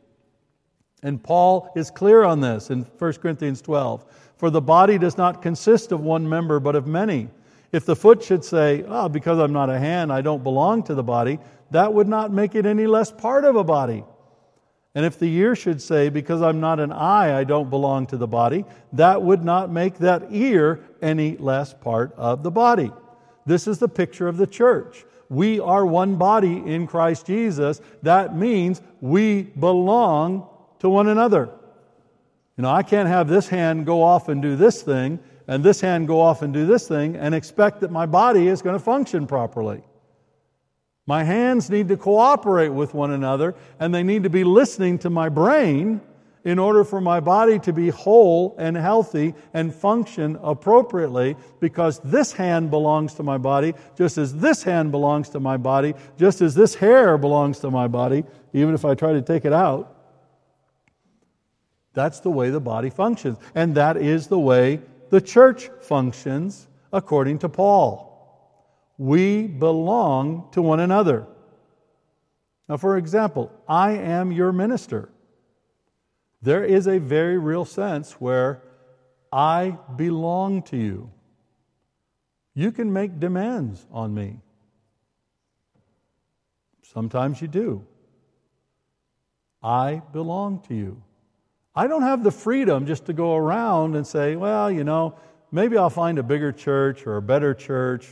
[1.03, 4.05] And Paul is clear on this in 1 Corinthians 12.
[4.37, 7.27] For the body does not consist of one member, but of many.
[7.73, 10.95] If the foot should say, Oh, because I'm not a hand, I don't belong to
[10.95, 11.37] the body,
[11.71, 14.05] that would not make it any less part of a body.
[14.95, 18.15] And if the ear should say, Because I'm not an eye, I don't belong to
[18.15, 22.93] the body, that would not make that ear any less part of the body.
[23.47, 25.05] This is the picture of the church.
[25.29, 27.81] We are one body in Christ Jesus.
[28.03, 30.47] That means we belong
[30.79, 31.49] to one another.
[32.57, 35.79] You know, I can't have this hand go off and do this thing and this
[35.79, 38.83] hand go off and do this thing and expect that my body is going to
[38.83, 39.81] function properly.
[41.05, 45.09] My hands need to cooperate with one another and they need to be listening to
[45.09, 46.01] my brain
[46.47, 52.31] in order for my body to be whole and healthy and function appropriately because this
[52.31, 56.55] hand belongs to my body just as this hand belongs to my body, just as
[56.55, 59.93] this hair belongs to my body, even if I try to take it out.
[61.91, 63.37] That's the way the body functions.
[63.53, 64.79] And that is the way
[65.09, 68.95] the church functions according to Paul.
[68.97, 71.27] We belong to one another.
[72.69, 75.09] Now, for example, I am your minister.
[76.47, 78.61] There is a very real sense where
[79.33, 81.11] I belong to you.
[82.53, 84.39] You can make demands on me.
[86.83, 87.85] Sometimes you do.
[89.61, 91.03] I belong to you.
[91.75, 95.19] I don't have the freedom just to go around and say, well, you know,
[95.51, 98.07] maybe I'll find a bigger church or a better church.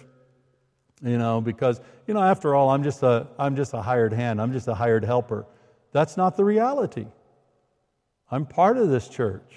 [1.01, 4.41] You know, because, you know, after all, I'm just a, I'm just a hired hand,
[4.41, 5.45] I'm just a hired helper.
[5.93, 7.05] That's not the reality.
[8.30, 9.53] I'm part of this church.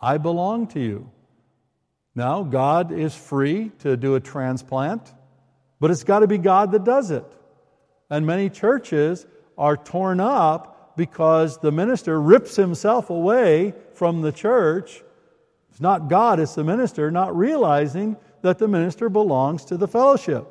[0.00, 1.10] I belong to you.
[2.14, 5.12] Now, God is free to do a transplant,
[5.80, 7.24] but it's got to be God that does it.
[8.08, 9.26] And many churches
[9.58, 15.02] are torn up because the minister rips himself away from the church.
[15.70, 20.46] It's not God, it's the minister, not realizing that the minister belongs to the fellowship.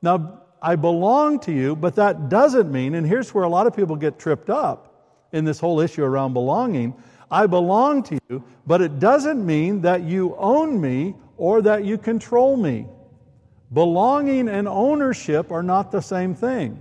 [0.00, 3.74] Now, I belong to you, but that doesn't mean, and here's where a lot of
[3.74, 4.83] people get tripped up
[5.34, 6.94] in this whole issue around belonging.
[7.30, 11.98] I belong to you, but it doesn't mean that you own me or that you
[11.98, 12.86] control me.
[13.72, 16.80] Belonging and ownership are not the same thing.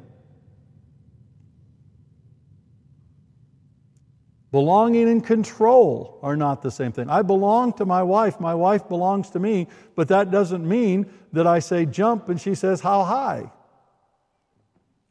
[4.51, 7.09] Belonging and control are not the same thing.
[7.09, 11.47] I belong to my wife, my wife belongs to me, but that doesn't mean that
[11.47, 13.51] I say jump and she says how high.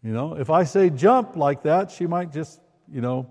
[0.05, 2.61] You know, if I say jump like that, she might just,
[2.93, 3.27] you know,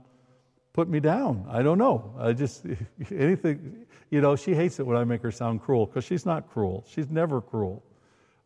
[0.74, 1.46] put me down.
[1.50, 2.16] I don't know.
[2.18, 2.66] I just,
[3.12, 6.50] anything, you know, she hates it when I make her sound cruel because she's not
[6.52, 6.86] cruel.
[6.90, 7.84] She's never cruel.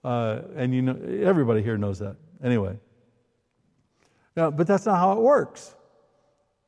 [0.04, 0.98] Uh, and you know,
[1.28, 2.16] everybody here knows that.
[2.44, 2.78] Anyway.
[4.36, 5.74] Now, but that's not how it works.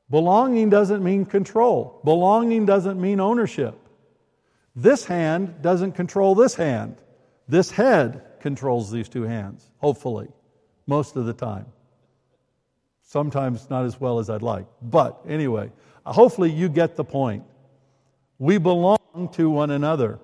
[0.09, 3.75] Belonging doesn't mean control, belonging doesn't mean ownership.
[4.75, 6.95] This hand doesn't control this hand.
[7.47, 10.29] This head controls these two hands, hopefully,
[10.85, 11.65] most of the time.
[13.09, 14.65] Sometimes not as well as I'd like.
[14.81, 15.71] But anyway,
[16.05, 17.45] hopefully you get the point.
[18.37, 20.19] We belong to one another.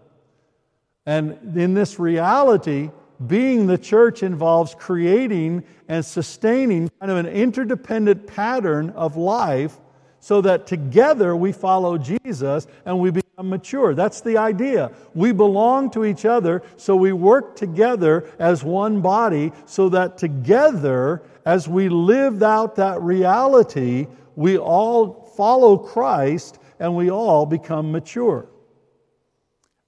[1.05, 2.91] And in this reality,
[3.25, 9.79] being the church involves creating and sustaining kind of an interdependent pattern of life
[10.19, 13.93] so that together we follow Jesus and we become mature.
[13.93, 14.91] That's the idea.
[15.13, 21.21] We belong to each other, so we work together as one body so that together,
[21.45, 28.47] as we live out that reality, we all follow Christ and we all become mature.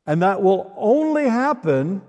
[0.05, 2.01] And that will only happen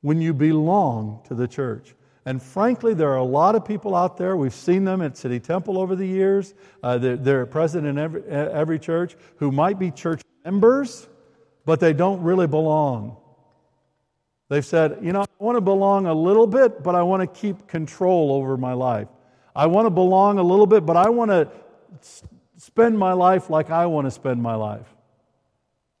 [0.00, 1.94] when you belong to the church.
[2.26, 5.40] And frankly, there are a lot of people out there, we've seen them at City
[5.40, 9.90] Temple over the years, uh, they're, they're, present in every, every church, who might be
[9.90, 11.08] church members,
[11.64, 13.16] but they don't really belong.
[14.50, 17.40] They've said, you know, I want to belong a little bit, but I want to
[17.40, 19.06] keep control over my life.
[19.54, 21.48] I want to belong a little bit, but I want to
[22.56, 24.88] spend my life like I want to spend my life.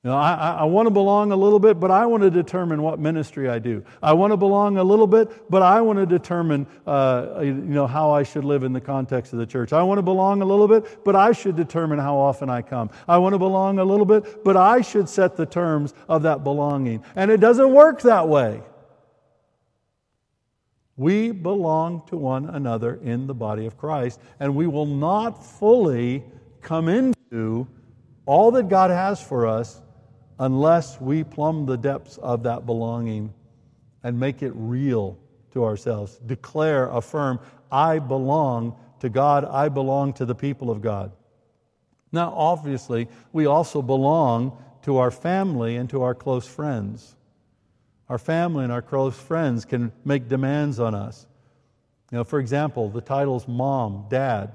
[0.02, 2.80] You know, I, I want to belong a little bit, but I want to determine
[2.80, 3.84] what ministry I do.
[4.02, 7.86] I want to belong a little bit, but I want to determine, uh, you know,
[7.86, 9.74] how I should live in the context of the church.
[9.74, 12.88] I want to belong a little bit, but I should determine how often I come.
[13.06, 16.44] I want to belong a little bit, but I should set the terms of that
[16.44, 17.04] belonging.
[17.14, 18.62] And it doesn't work that way.
[20.96, 26.24] We belong to one another in the body of Christ, and we will not fully
[26.62, 27.68] come into
[28.24, 29.82] all that God has for us
[30.40, 33.32] unless we plumb the depths of that belonging
[34.02, 35.18] and make it real
[35.52, 36.18] to ourselves.
[36.26, 37.38] Declare, affirm,
[37.70, 41.12] I belong to God, I belong to the people of God.
[42.10, 47.14] Now, obviously, we also belong to our family and to our close friends.
[48.08, 51.26] Our family and our close friends can make demands on us.
[52.10, 54.52] You know, for example, the titles mom, dad,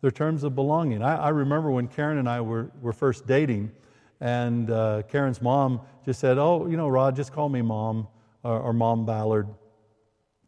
[0.00, 1.02] they're terms of belonging.
[1.02, 3.72] I, I remember when Karen and I were, were first dating,
[4.20, 8.06] and uh, Karen's mom just said, Oh, you know, Rod, just call me mom
[8.42, 9.48] or, or mom Ballard.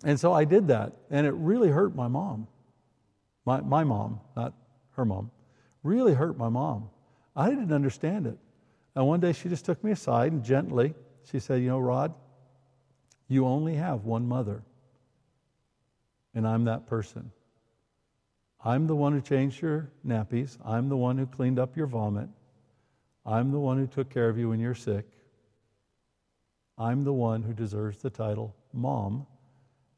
[0.04, 0.92] And so I did that.
[1.10, 2.48] And it really hurt my mom.
[3.44, 4.52] My, my mom, not
[4.92, 5.30] her mom.
[5.82, 6.90] Really hurt my mom.
[7.34, 8.38] I didn't understand it.
[8.94, 10.94] And one day she just took me aside and gently,
[11.30, 12.14] she said, You know, Rod,
[13.28, 14.62] you only have one mother.
[16.34, 17.30] And I'm that person.
[18.64, 20.56] I'm the one who changed your nappies.
[20.64, 22.28] I'm the one who cleaned up your vomit.
[23.24, 25.06] I'm the one who took care of you when you're sick.
[26.78, 29.26] I'm the one who deserves the title mom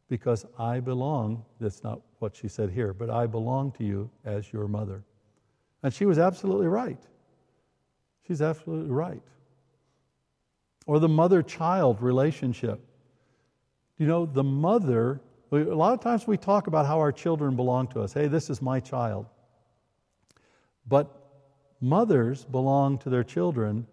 [0.09, 1.45] because I belong.
[1.61, 5.03] That's not what she said here, but I belong to you as your mother.
[5.83, 7.01] And she was absolutely right.
[8.27, 9.23] She's absolutely right.
[10.87, 12.81] Or the mother child relationship.
[13.99, 15.21] You know, the mother,
[15.53, 18.13] a lot of times we talk about how our children belong to us.
[18.13, 19.27] Hey, this is my child.
[20.87, 21.24] But
[21.85, 23.87] mothers belong to their children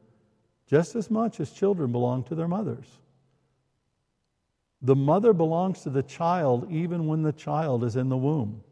[0.68, 2.88] just as much as children belong to their mothers.
[4.82, 8.64] The mother belongs to the child even when the child is in the womb,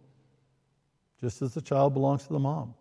[1.19, 2.73] just as the child belongs to the mom.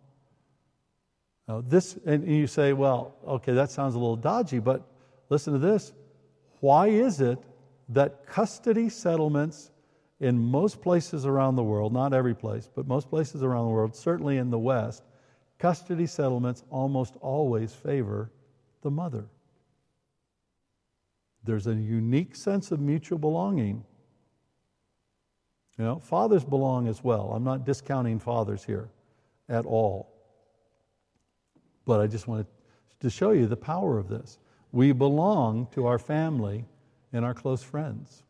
[1.47, 4.87] Now, this, and you say, well, okay, that sounds a little dodgy, but
[5.29, 5.91] listen to this.
[6.61, 7.39] Why is it
[7.89, 9.71] that custody settlements
[10.19, 13.95] in most places around the world, not every place, but most places around the world,
[13.95, 15.03] certainly in the West,
[15.59, 18.31] custody settlements almost always favor
[18.81, 19.25] the mother.
[21.43, 23.83] There's a unique sense of mutual belonging.
[25.77, 27.31] You know, fathers belong as well.
[27.33, 28.89] I'm not discounting fathers here
[29.47, 30.13] at all.
[31.85, 32.47] But I just wanted
[32.99, 34.37] to show you the power of this.
[34.71, 36.65] We belong to our family
[37.13, 38.23] and our close friends.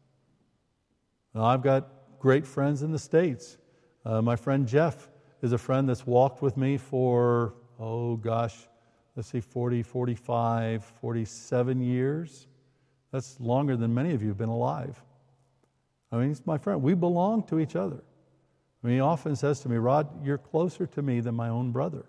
[1.33, 3.57] Now, I've got great friends in the States.
[4.05, 5.08] Uh, my friend Jeff
[5.41, 8.55] is a friend that's walked with me for, oh gosh,
[9.15, 12.47] let's see, 40, 45, 47 years.
[13.11, 15.01] That's longer than many of you have been alive.
[16.11, 16.81] I mean, he's my friend.
[16.81, 18.03] We belong to each other.
[18.83, 21.71] I mean, he often says to me, Rod, you're closer to me than my own
[21.71, 22.05] brother.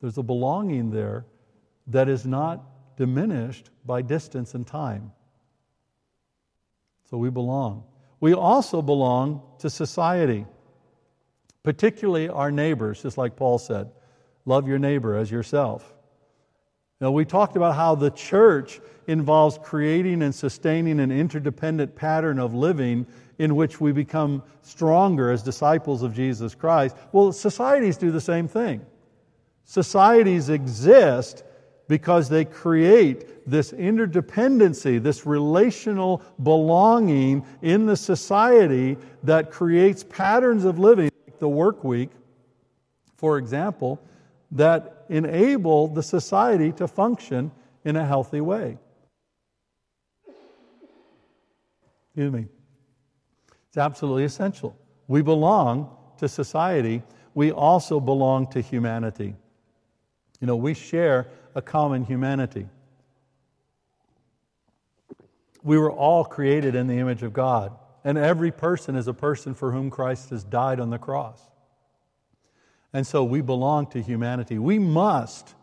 [0.00, 1.24] There's a belonging there
[1.88, 5.12] that is not diminished by distance and time.
[7.08, 7.84] So we belong.
[8.20, 10.46] We also belong to society,
[11.66, 13.90] particularly our neighbors, just like Paul said.
[14.44, 15.96] Love your neighbor as yourself.
[17.00, 22.54] Now, we talked about how the church involves creating and sustaining an interdependent pattern of
[22.54, 23.04] living
[23.40, 26.94] in which we become stronger as disciples of Jesus Christ.
[27.10, 28.86] Well, societies do the same thing.
[29.64, 31.42] Societies exist
[31.88, 40.78] because they create this interdependency, this relational belonging in the society that creates patterns of
[40.78, 42.10] living, the work week,
[43.16, 44.00] for example,
[44.52, 47.50] that enable the society to function
[47.84, 48.78] in a healthy way.
[52.08, 52.46] Excuse me.
[53.68, 54.76] It's absolutely essential.
[55.06, 57.02] We belong to society.
[57.34, 59.34] We also belong to humanity.
[60.40, 62.68] You know, we share a common humanity.
[65.62, 67.76] We were all created in the image of God,
[68.06, 71.40] and every person is a person for whom Christ has died on the cross.
[72.92, 74.60] And so we belong to humanity.
[74.60, 75.56] We must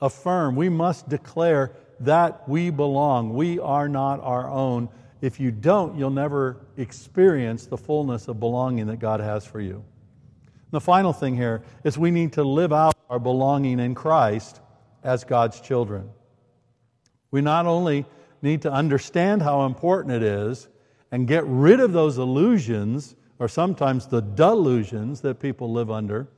[0.00, 3.34] affirm, we must declare that we belong.
[3.34, 4.88] We are not our own.
[5.20, 9.84] If you don't, you'll never experience the fullness of belonging that God has for you.
[10.72, 14.60] The final thing here is we need to live out our belonging in Christ
[15.04, 16.10] as God's children.
[17.30, 18.06] We not only
[18.42, 20.66] need to understand how important it is
[21.12, 26.28] and get rid of those illusions, or sometimes the delusions that people live under,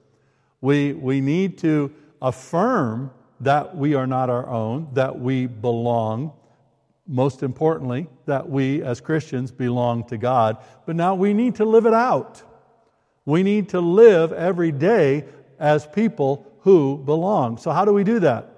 [0.60, 3.10] we, we need to affirm
[3.40, 6.32] that we are not our own, that we belong.
[7.06, 10.58] Most importantly, that we as Christians belong to God.
[10.86, 12.42] But now we need to live it out.
[13.24, 15.24] We need to live every day
[15.58, 17.58] as people who belong.
[17.58, 18.48] So, how do we do that?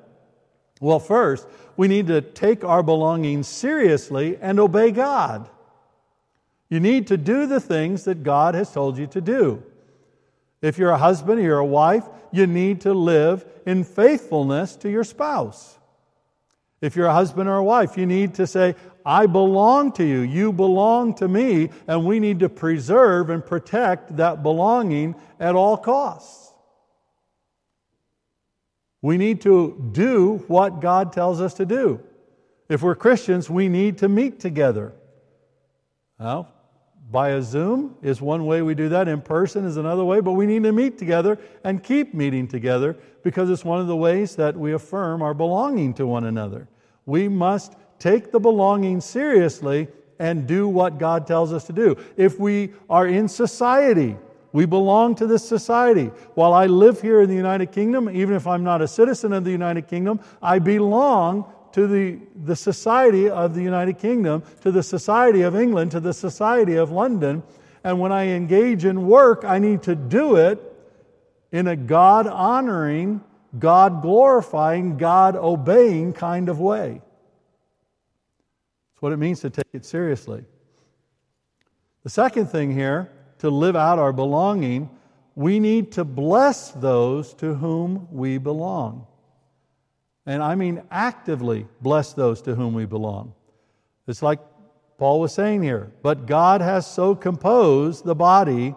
[0.81, 5.49] Well, first, we need to take our belonging seriously and obey God.
[6.69, 9.63] You need to do the things that God has told you to do.
[10.63, 14.91] If you're a husband, or you're a wife, you need to live in faithfulness to
[14.91, 15.79] your spouse.
[16.81, 18.75] If you're a husband or a wife, you need to say,
[19.07, 24.17] I belong to you, you belong to me, and we need to preserve and protect
[24.17, 26.53] that belonging at all costs.
[29.03, 32.01] We need to do what God tells us to do.
[32.71, 34.95] If we're Christians, we need to meet together.
[36.19, 36.54] Well,
[37.11, 39.09] by a Zoom is one way we do that.
[39.09, 42.97] In person is another way, but we need to meet together and keep meeting together
[43.23, 46.67] because it's one of the ways that we affirm our belonging to one another.
[47.07, 49.89] We must take the belonging seriously
[50.19, 51.97] and do what God tells us to do.
[52.17, 54.17] If we are in society,
[54.53, 56.07] we belong to this society.
[56.35, 59.45] While I live here in the United Kingdom, even if I'm not a citizen of
[59.45, 64.83] the United Kingdom, I belong to the, the society of the United Kingdom, to the
[64.83, 67.43] society of England, to the society of London.
[67.83, 70.63] And when I engage in work, I need to do it
[71.51, 73.25] in a God honoring,
[73.59, 77.03] God glorifying, God obeying kind of way.
[78.93, 80.45] That's what it means to take it seriously.
[82.05, 84.91] The second thing here, to live out our belonging,
[85.35, 89.09] we need to bless those to whom we belong.
[90.27, 93.35] And I mean actively bless those to whom we belong.
[94.07, 94.41] It's like
[94.99, 95.93] Paul was saying here.
[96.03, 98.75] But God has so composed the body,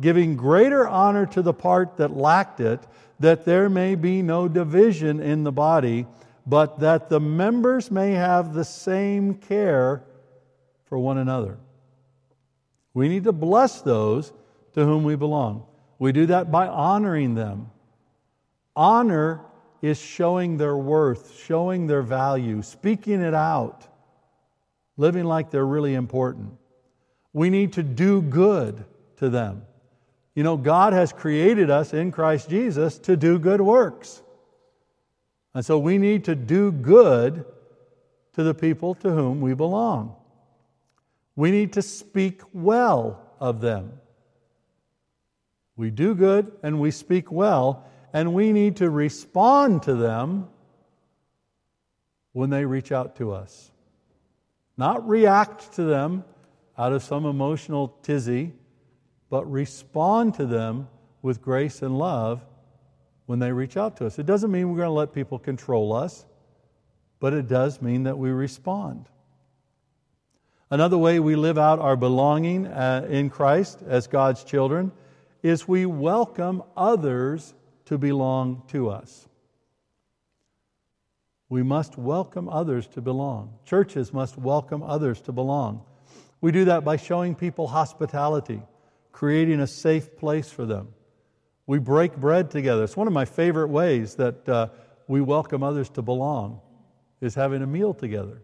[0.00, 2.80] giving greater honor to the part that lacked it,
[3.20, 6.06] that there may be no division in the body,
[6.46, 10.02] but that the members may have the same care
[10.86, 11.58] for one another.
[12.94, 14.32] We need to bless those
[14.74, 15.64] to whom we belong.
[15.98, 17.70] We do that by honoring them.
[18.74, 19.42] Honor
[19.80, 23.84] is showing their worth, showing their value, speaking it out.
[24.96, 26.52] living like they're really important.
[27.32, 28.84] We need to do good
[29.18, 29.62] to them.
[30.34, 34.22] You know, God has created us in Christ Jesus to do good works.
[35.54, 37.44] And so we need to do good
[38.34, 40.14] to the people to whom we belong.
[41.34, 44.00] We need to speak well of them.
[45.76, 50.48] We do good and we speak well, and we need to respond to them
[52.32, 53.70] when they reach out to us.
[54.76, 56.24] Not react to them
[56.76, 58.52] out of some emotional tizzy,
[59.28, 60.88] but respond to them
[61.20, 62.44] with grace and love
[63.26, 64.18] when they reach out to us.
[64.18, 66.24] It doesn't mean we're going to let people control us,
[67.20, 69.06] but it does mean that we respond.
[70.70, 74.92] Another way we live out our belonging uh, in Christ as God's children
[75.42, 77.54] is we welcome others
[77.88, 79.26] to belong to us.
[81.48, 83.54] We must welcome others to belong.
[83.64, 85.86] Churches must welcome others to belong.
[86.42, 88.60] We do that by showing people hospitality,
[89.10, 90.88] creating a safe place for them.
[91.66, 92.84] We break bread together.
[92.84, 94.68] It's one of my favorite ways that uh,
[95.06, 96.60] we welcome others to belong
[97.22, 98.42] is having a meal together,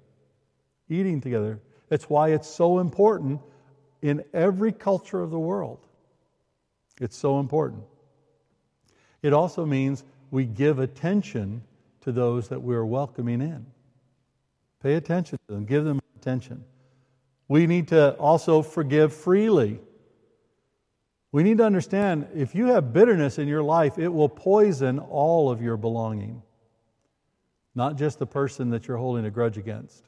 [0.89, 1.61] eating together.
[1.91, 3.43] It's why it's so important
[4.01, 5.87] in every culture of the world.
[6.99, 7.85] It's so important.
[9.25, 11.63] It also means we give attention
[12.03, 13.65] to those that we're welcoming in.
[14.83, 16.63] Pay attention to them, give them attention.
[17.49, 19.81] We need to also forgive freely.
[21.33, 25.51] We need to understand if you have bitterness in your life, it will poison all
[25.51, 26.43] of your belonging,
[27.75, 30.05] not just the person that you're holding a grudge against.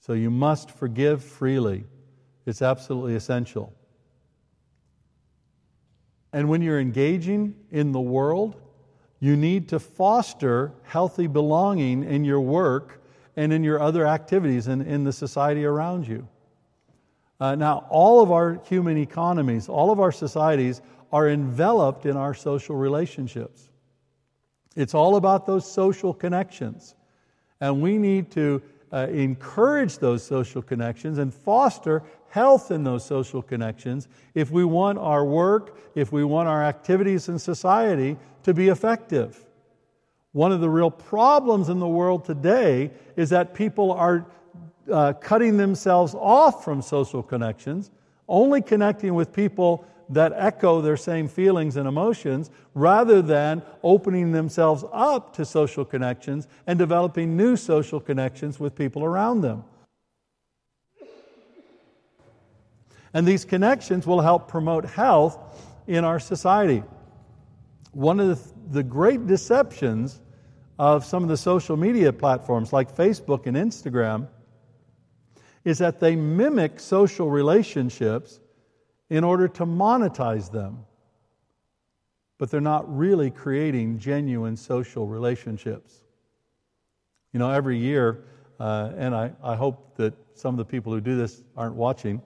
[0.00, 1.84] So you must forgive freely.
[2.44, 3.72] It's absolutely essential.
[6.32, 8.56] And when you're engaging in the world,
[9.20, 13.00] you need to foster healthy belonging in your work
[13.36, 16.26] and in your other activities and in the society around you.
[17.38, 20.80] Uh, now, all of our human economies, all of our societies
[21.12, 23.68] are enveloped in our social relationships.
[24.76, 26.94] It's all about those social connections.
[27.60, 28.62] And we need to
[28.92, 32.02] uh, encourage those social connections and foster
[32.32, 37.28] health in those social connections if we want our work, if we want our activities
[37.28, 39.44] in society to be effective.
[40.32, 44.24] One of the real problems in the world today is that people are
[44.90, 47.90] uh, cutting themselves off from social connections,
[48.26, 54.86] only connecting with people that echo their same feelings and emotions rather than opening themselves
[54.90, 59.64] up to social connections and developing new social connections with people around them.
[63.14, 65.38] And these connections will help promote health
[65.86, 66.82] in our society.
[67.92, 70.20] One of the, the great deceptions
[70.78, 74.28] of some of the social media platforms like Facebook and Instagram
[75.64, 78.40] is that they mimic social relationships
[79.10, 80.84] in order to monetize them.
[82.38, 86.02] But they're not really creating genuine social relationships.
[87.32, 88.24] You know, every year,
[88.58, 92.20] uh, and I, I hope that some of the people who do this aren't watching,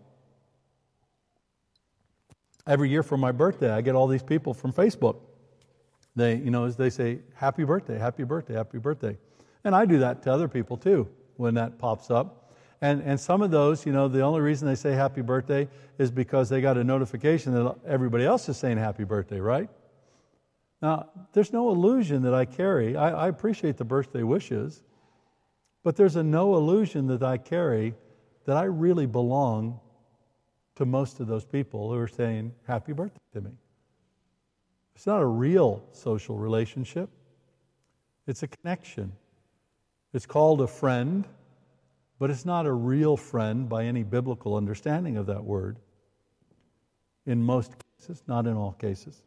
[2.66, 5.16] every year for my birthday, I get all these people from Facebook.
[6.14, 9.16] They, you know, as they say, happy birthday, happy birthday, happy birthday.
[9.64, 12.54] And I do that to other people too when that pops up.
[12.80, 16.10] And, and some of those, you know, the only reason they say happy birthday is
[16.10, 19.68] because they got a notification that everybody else is saying happy birthday, right?
[20.82, 22.96] Now, there's no illusion that I carry.
[22.96, 24.82] I, I appreciate the birthday wishes,
[25.82, 27.94] but there's a no illusion that I carry
[28.44, 29.80] that I really belong
[30.76, 33.50] to most of those people who are saying happy birthday to me.
[34.94, 37.10] It's not a real social relationship,
[38.26, 39.12] it's a connection.
[40.12, 41.26] It's called a friend,
[42.18, 45.76] but it's not a real friend by any biblical understanding of that word.
[47.26, 49.20] In most cases, not in all cases.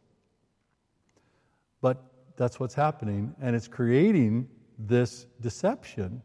[1.80, 2.02] But
[2.36, 4.48] that's what's happening, and it's creating
[4.78, 6.22] this deception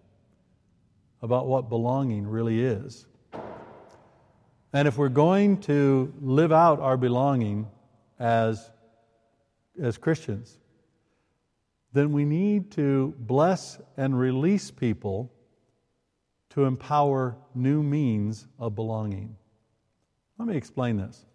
[1.22, 3.06] about what belonging really is.
[4.76, 7.66] And if we're going to live out our belonging
[8.20, 8.72] as,
[9.82, 10.60] as Christians,
[11.94, 15.32] then we need to bless and release people
[16.50, 19.38] to empower new means of belonging.
[20.38, 21.26] Let me explain this.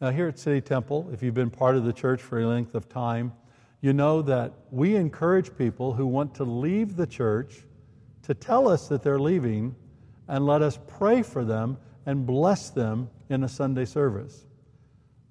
[0.00, 2.74] Now, here at City Temple, if you've been part of the church for a length
[2.74, 3.32] of time,
[3.80, 7.58] you know that we encourage people who want to leave the church
[8.22, 9.76] to tell us that they're leaving
[10.26, 14.46] and let us pray for them and bless them in a Sunday service.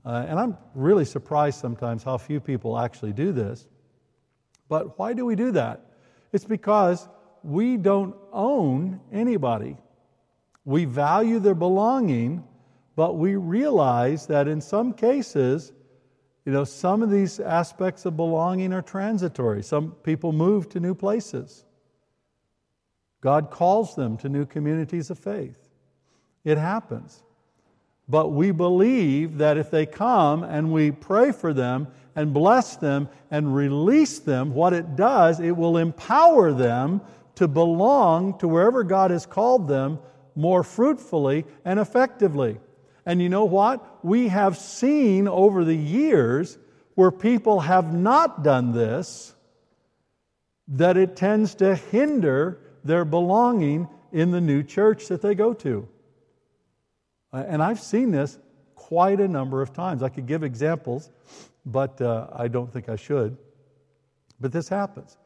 [0.05, 3.67] Uh, and I'm really surprised sometimes how few people actually do this.
[4.69, 5.81] But why do we do that?
[6.31, 7.07] It's because
[7.43, 9.77] we don't own anybody.
[10.65, 12.43] We value their belonging,
[12.95, 15.71] but we realize that in some cases,
[16.45, 19.63] you know, some of these aspects of belonging are transitory.
[19.63, 21.65] Some people move to new places.
[23.21, 25.64] God calls them to new communities of faith.
[26.45, 27.23] It happens.
[28.07, 33.09] But we believe that if they come and we pray for them and bless them
[33.31, 37.01] and release them, what it does, it will empower them
[37.35, 39.99] to belong to wherever God has called them
[40.35, 42.59] more fruitfully and effectively.
[43.05, 44.03] And you know what?
[44.05, 46.57] We have seen over the years
[46.93, 49.33] where people have not done this,
[50.67, 55.87] that it tends to hinder their belonging in the new church that they go to.
[57.35, 58.39] Uh, and I've seen this
[58.75, 60.01] quite a number of times.
[60.01, 61.11] I could give examples,
[61.65, 63.35] but uh, I don't think I should.
[64.39, 65.17] But this happens.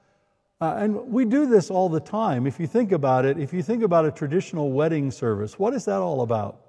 [0.59, 2.47] Uh, and we do this all the time.
[2.47, 5.85] If you think about it, if you think about a traditional wedding service, what is
[5.85, 6.61] that all about?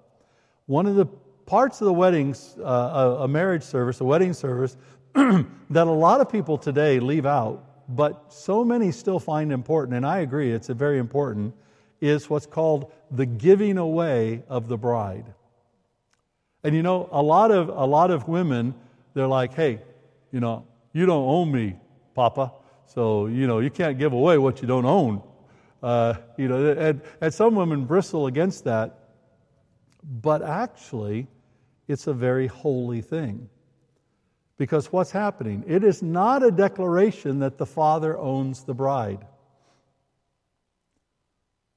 [0.66, 1.06] One of the
[1.46, 4.76] parts of the weddings, uh, a marriage service, a wedding service,
[5.14, 7.64] that a lot of people today leave out,
[7.96, 11.54] but so many still find important, and I agree, it's very important,
[12.02, 15.26] is what's called the giving away of the bride.
[16.62, 18.74] And you know, a lot of, a lot of women,
[19.14, 19.80] they're like, hey,
[20.30, 21.76] you know, you don't own me,
[22.14, 22.52] Papa.
[22.86, 25.22] So, you know, you can't give away what you don't own.
[25.82, 28.96] Uh, you know, and, and some women bristle against that.
[30.02, 31.28] But actually,
[31.88, 33.48] it's a very holy thing.
[34.58, 35.64] Because what's happening?
[35.66, 39.26] It is not a declaration that the father owns the bride.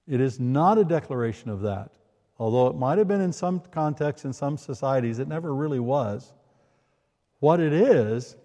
[0.08, 1.92] It is not a declaration of that.
[2.38, 6.34] Although it might have been in some contexts, in some societies, it never really was.
[7.40, 8.36] What it is,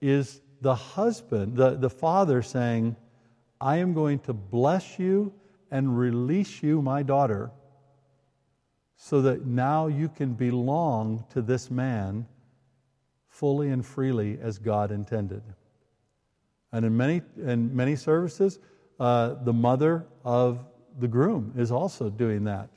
[0.00, 2.96] is the husband, the, the father saying,
[3.60, 5.32] I am going to bless you
[5.70, 7.50] and release you, my daughter,
[8.96, 12.26] so that now you can belong to this man
[13.28, 15.42] fully and freely as God intended.
[16.72, 18.58] And in many, in many services,
[19.00, 20.64] uh, the mother of
[20.98, 22.68] the groom is also doing that,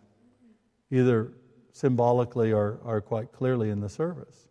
[0.91, 1.33] either
[1.71, 4.47] symbolically or, or quite clearly in the service.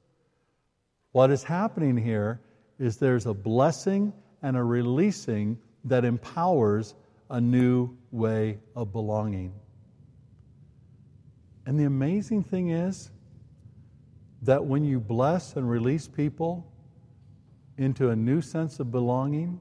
[1.12, 2.40] What is happening here
[2.78, 4.12] is there's a blessing
[4.42, 6.94] and a releasing that empowers
[7.30, 9.52] a new way of belonging.
[11.64, 13.10] And the amazing thing is
[14.42, 16.70] that when you bless and release people
[17.78, 19.60] into a new sense of belonging,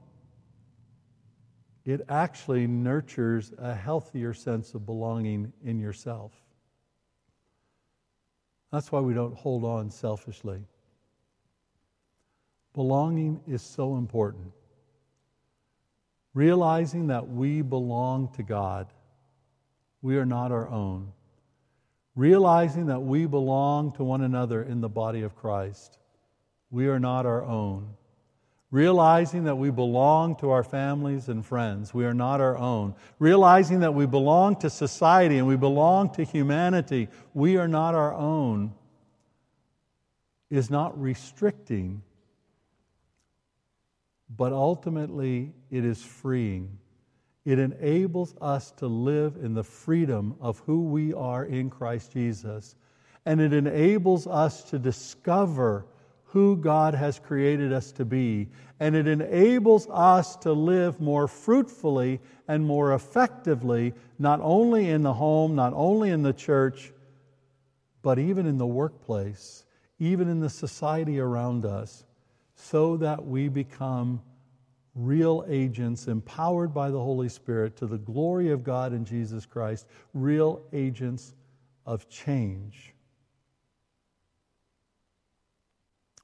[1.86, 6.32] it actually nurtures a healthier sense of belonging in yourself.
[8.72, 10.66] That's why we don't hold on selfishly.
[12.74, 14.52] Belonging is so important.
[16.34, 18.88] Realizing that we belong to God,
[20.02, 21.12] we are not our own.
[22.16, 25.98] Realizing that we belong to one another in the body of Christ,
[26.70, 27.95] we are not our own.
[28.70, 32.94] Realizing that we belong to our families and friends, we are not our own.
[33.18, 38.12] Realizing that we belong to society and we belong to humanity, we are not our
[38.14, 38.74] own,
[40.50, 42.02] is not restricting
[44.34, 46.78] but ultimately it is freeing.
[47.44, 52.74] It enables us to live in the freedom of who we are in Christ Jesus.
[53.24, 55.86] And it enables us to discover
[56.26, 58.48] who God has created us to be.
[58.80, 65.14] And it enables us to live more fruitfully and more effectively, not only in the
[65.14, 66.92] home, not only in the church,
[68.02, 69.64] but even in the workplace,
[69.98, 72.04] even in the society around us
[72.56, 74.20] so that we become
[74.94, 79.86] real agents empowered by the Holy Spirit to the glory of God in Jesus Christ,
[80.14, 81.34] real agents
[81.84, 82.94] of change.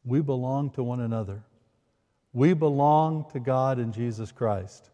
[0.05, 1.43] We belong to one another.
[2.33, 4.91] We belong to God in Jesus Christ.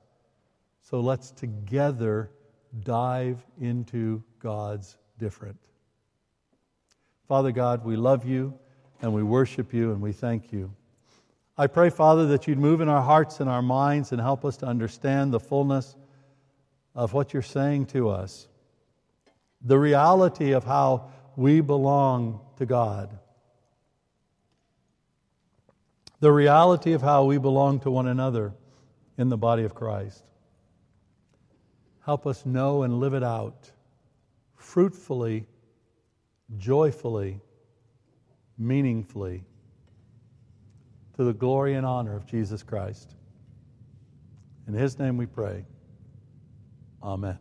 [0.82, 2.30] So let's together
[2.82, 5.58] dive into God's different.
[7.26, 8.54] Father God, we love you
[9.02, 10.72] and we worship you and we thank you.
[11.56, 14.56] I pray, Father, that you'd move in our hearts and our minds and help us
[14.58, 15.96] to understand the fullness
[16.94, 18.48] of what you're saying to us,
[19.60, 23.18] the reality of how we belong to God,
[26.20, 28.52] the reality of how we belong to one another
[29.16, 30.22] in the body of Christ.
[32.04, 33.70] Help us know and live it out
[34.56, 35.46] fruitfully,
[36.56, 37.40] joyfully,
[38.56, 39.44] meaningfully
[41.16, 43.14] to the glory and honor of Jesus Christ.
[44.66, 45.64] In his name we pray.
[47.02, 47.38] Amen.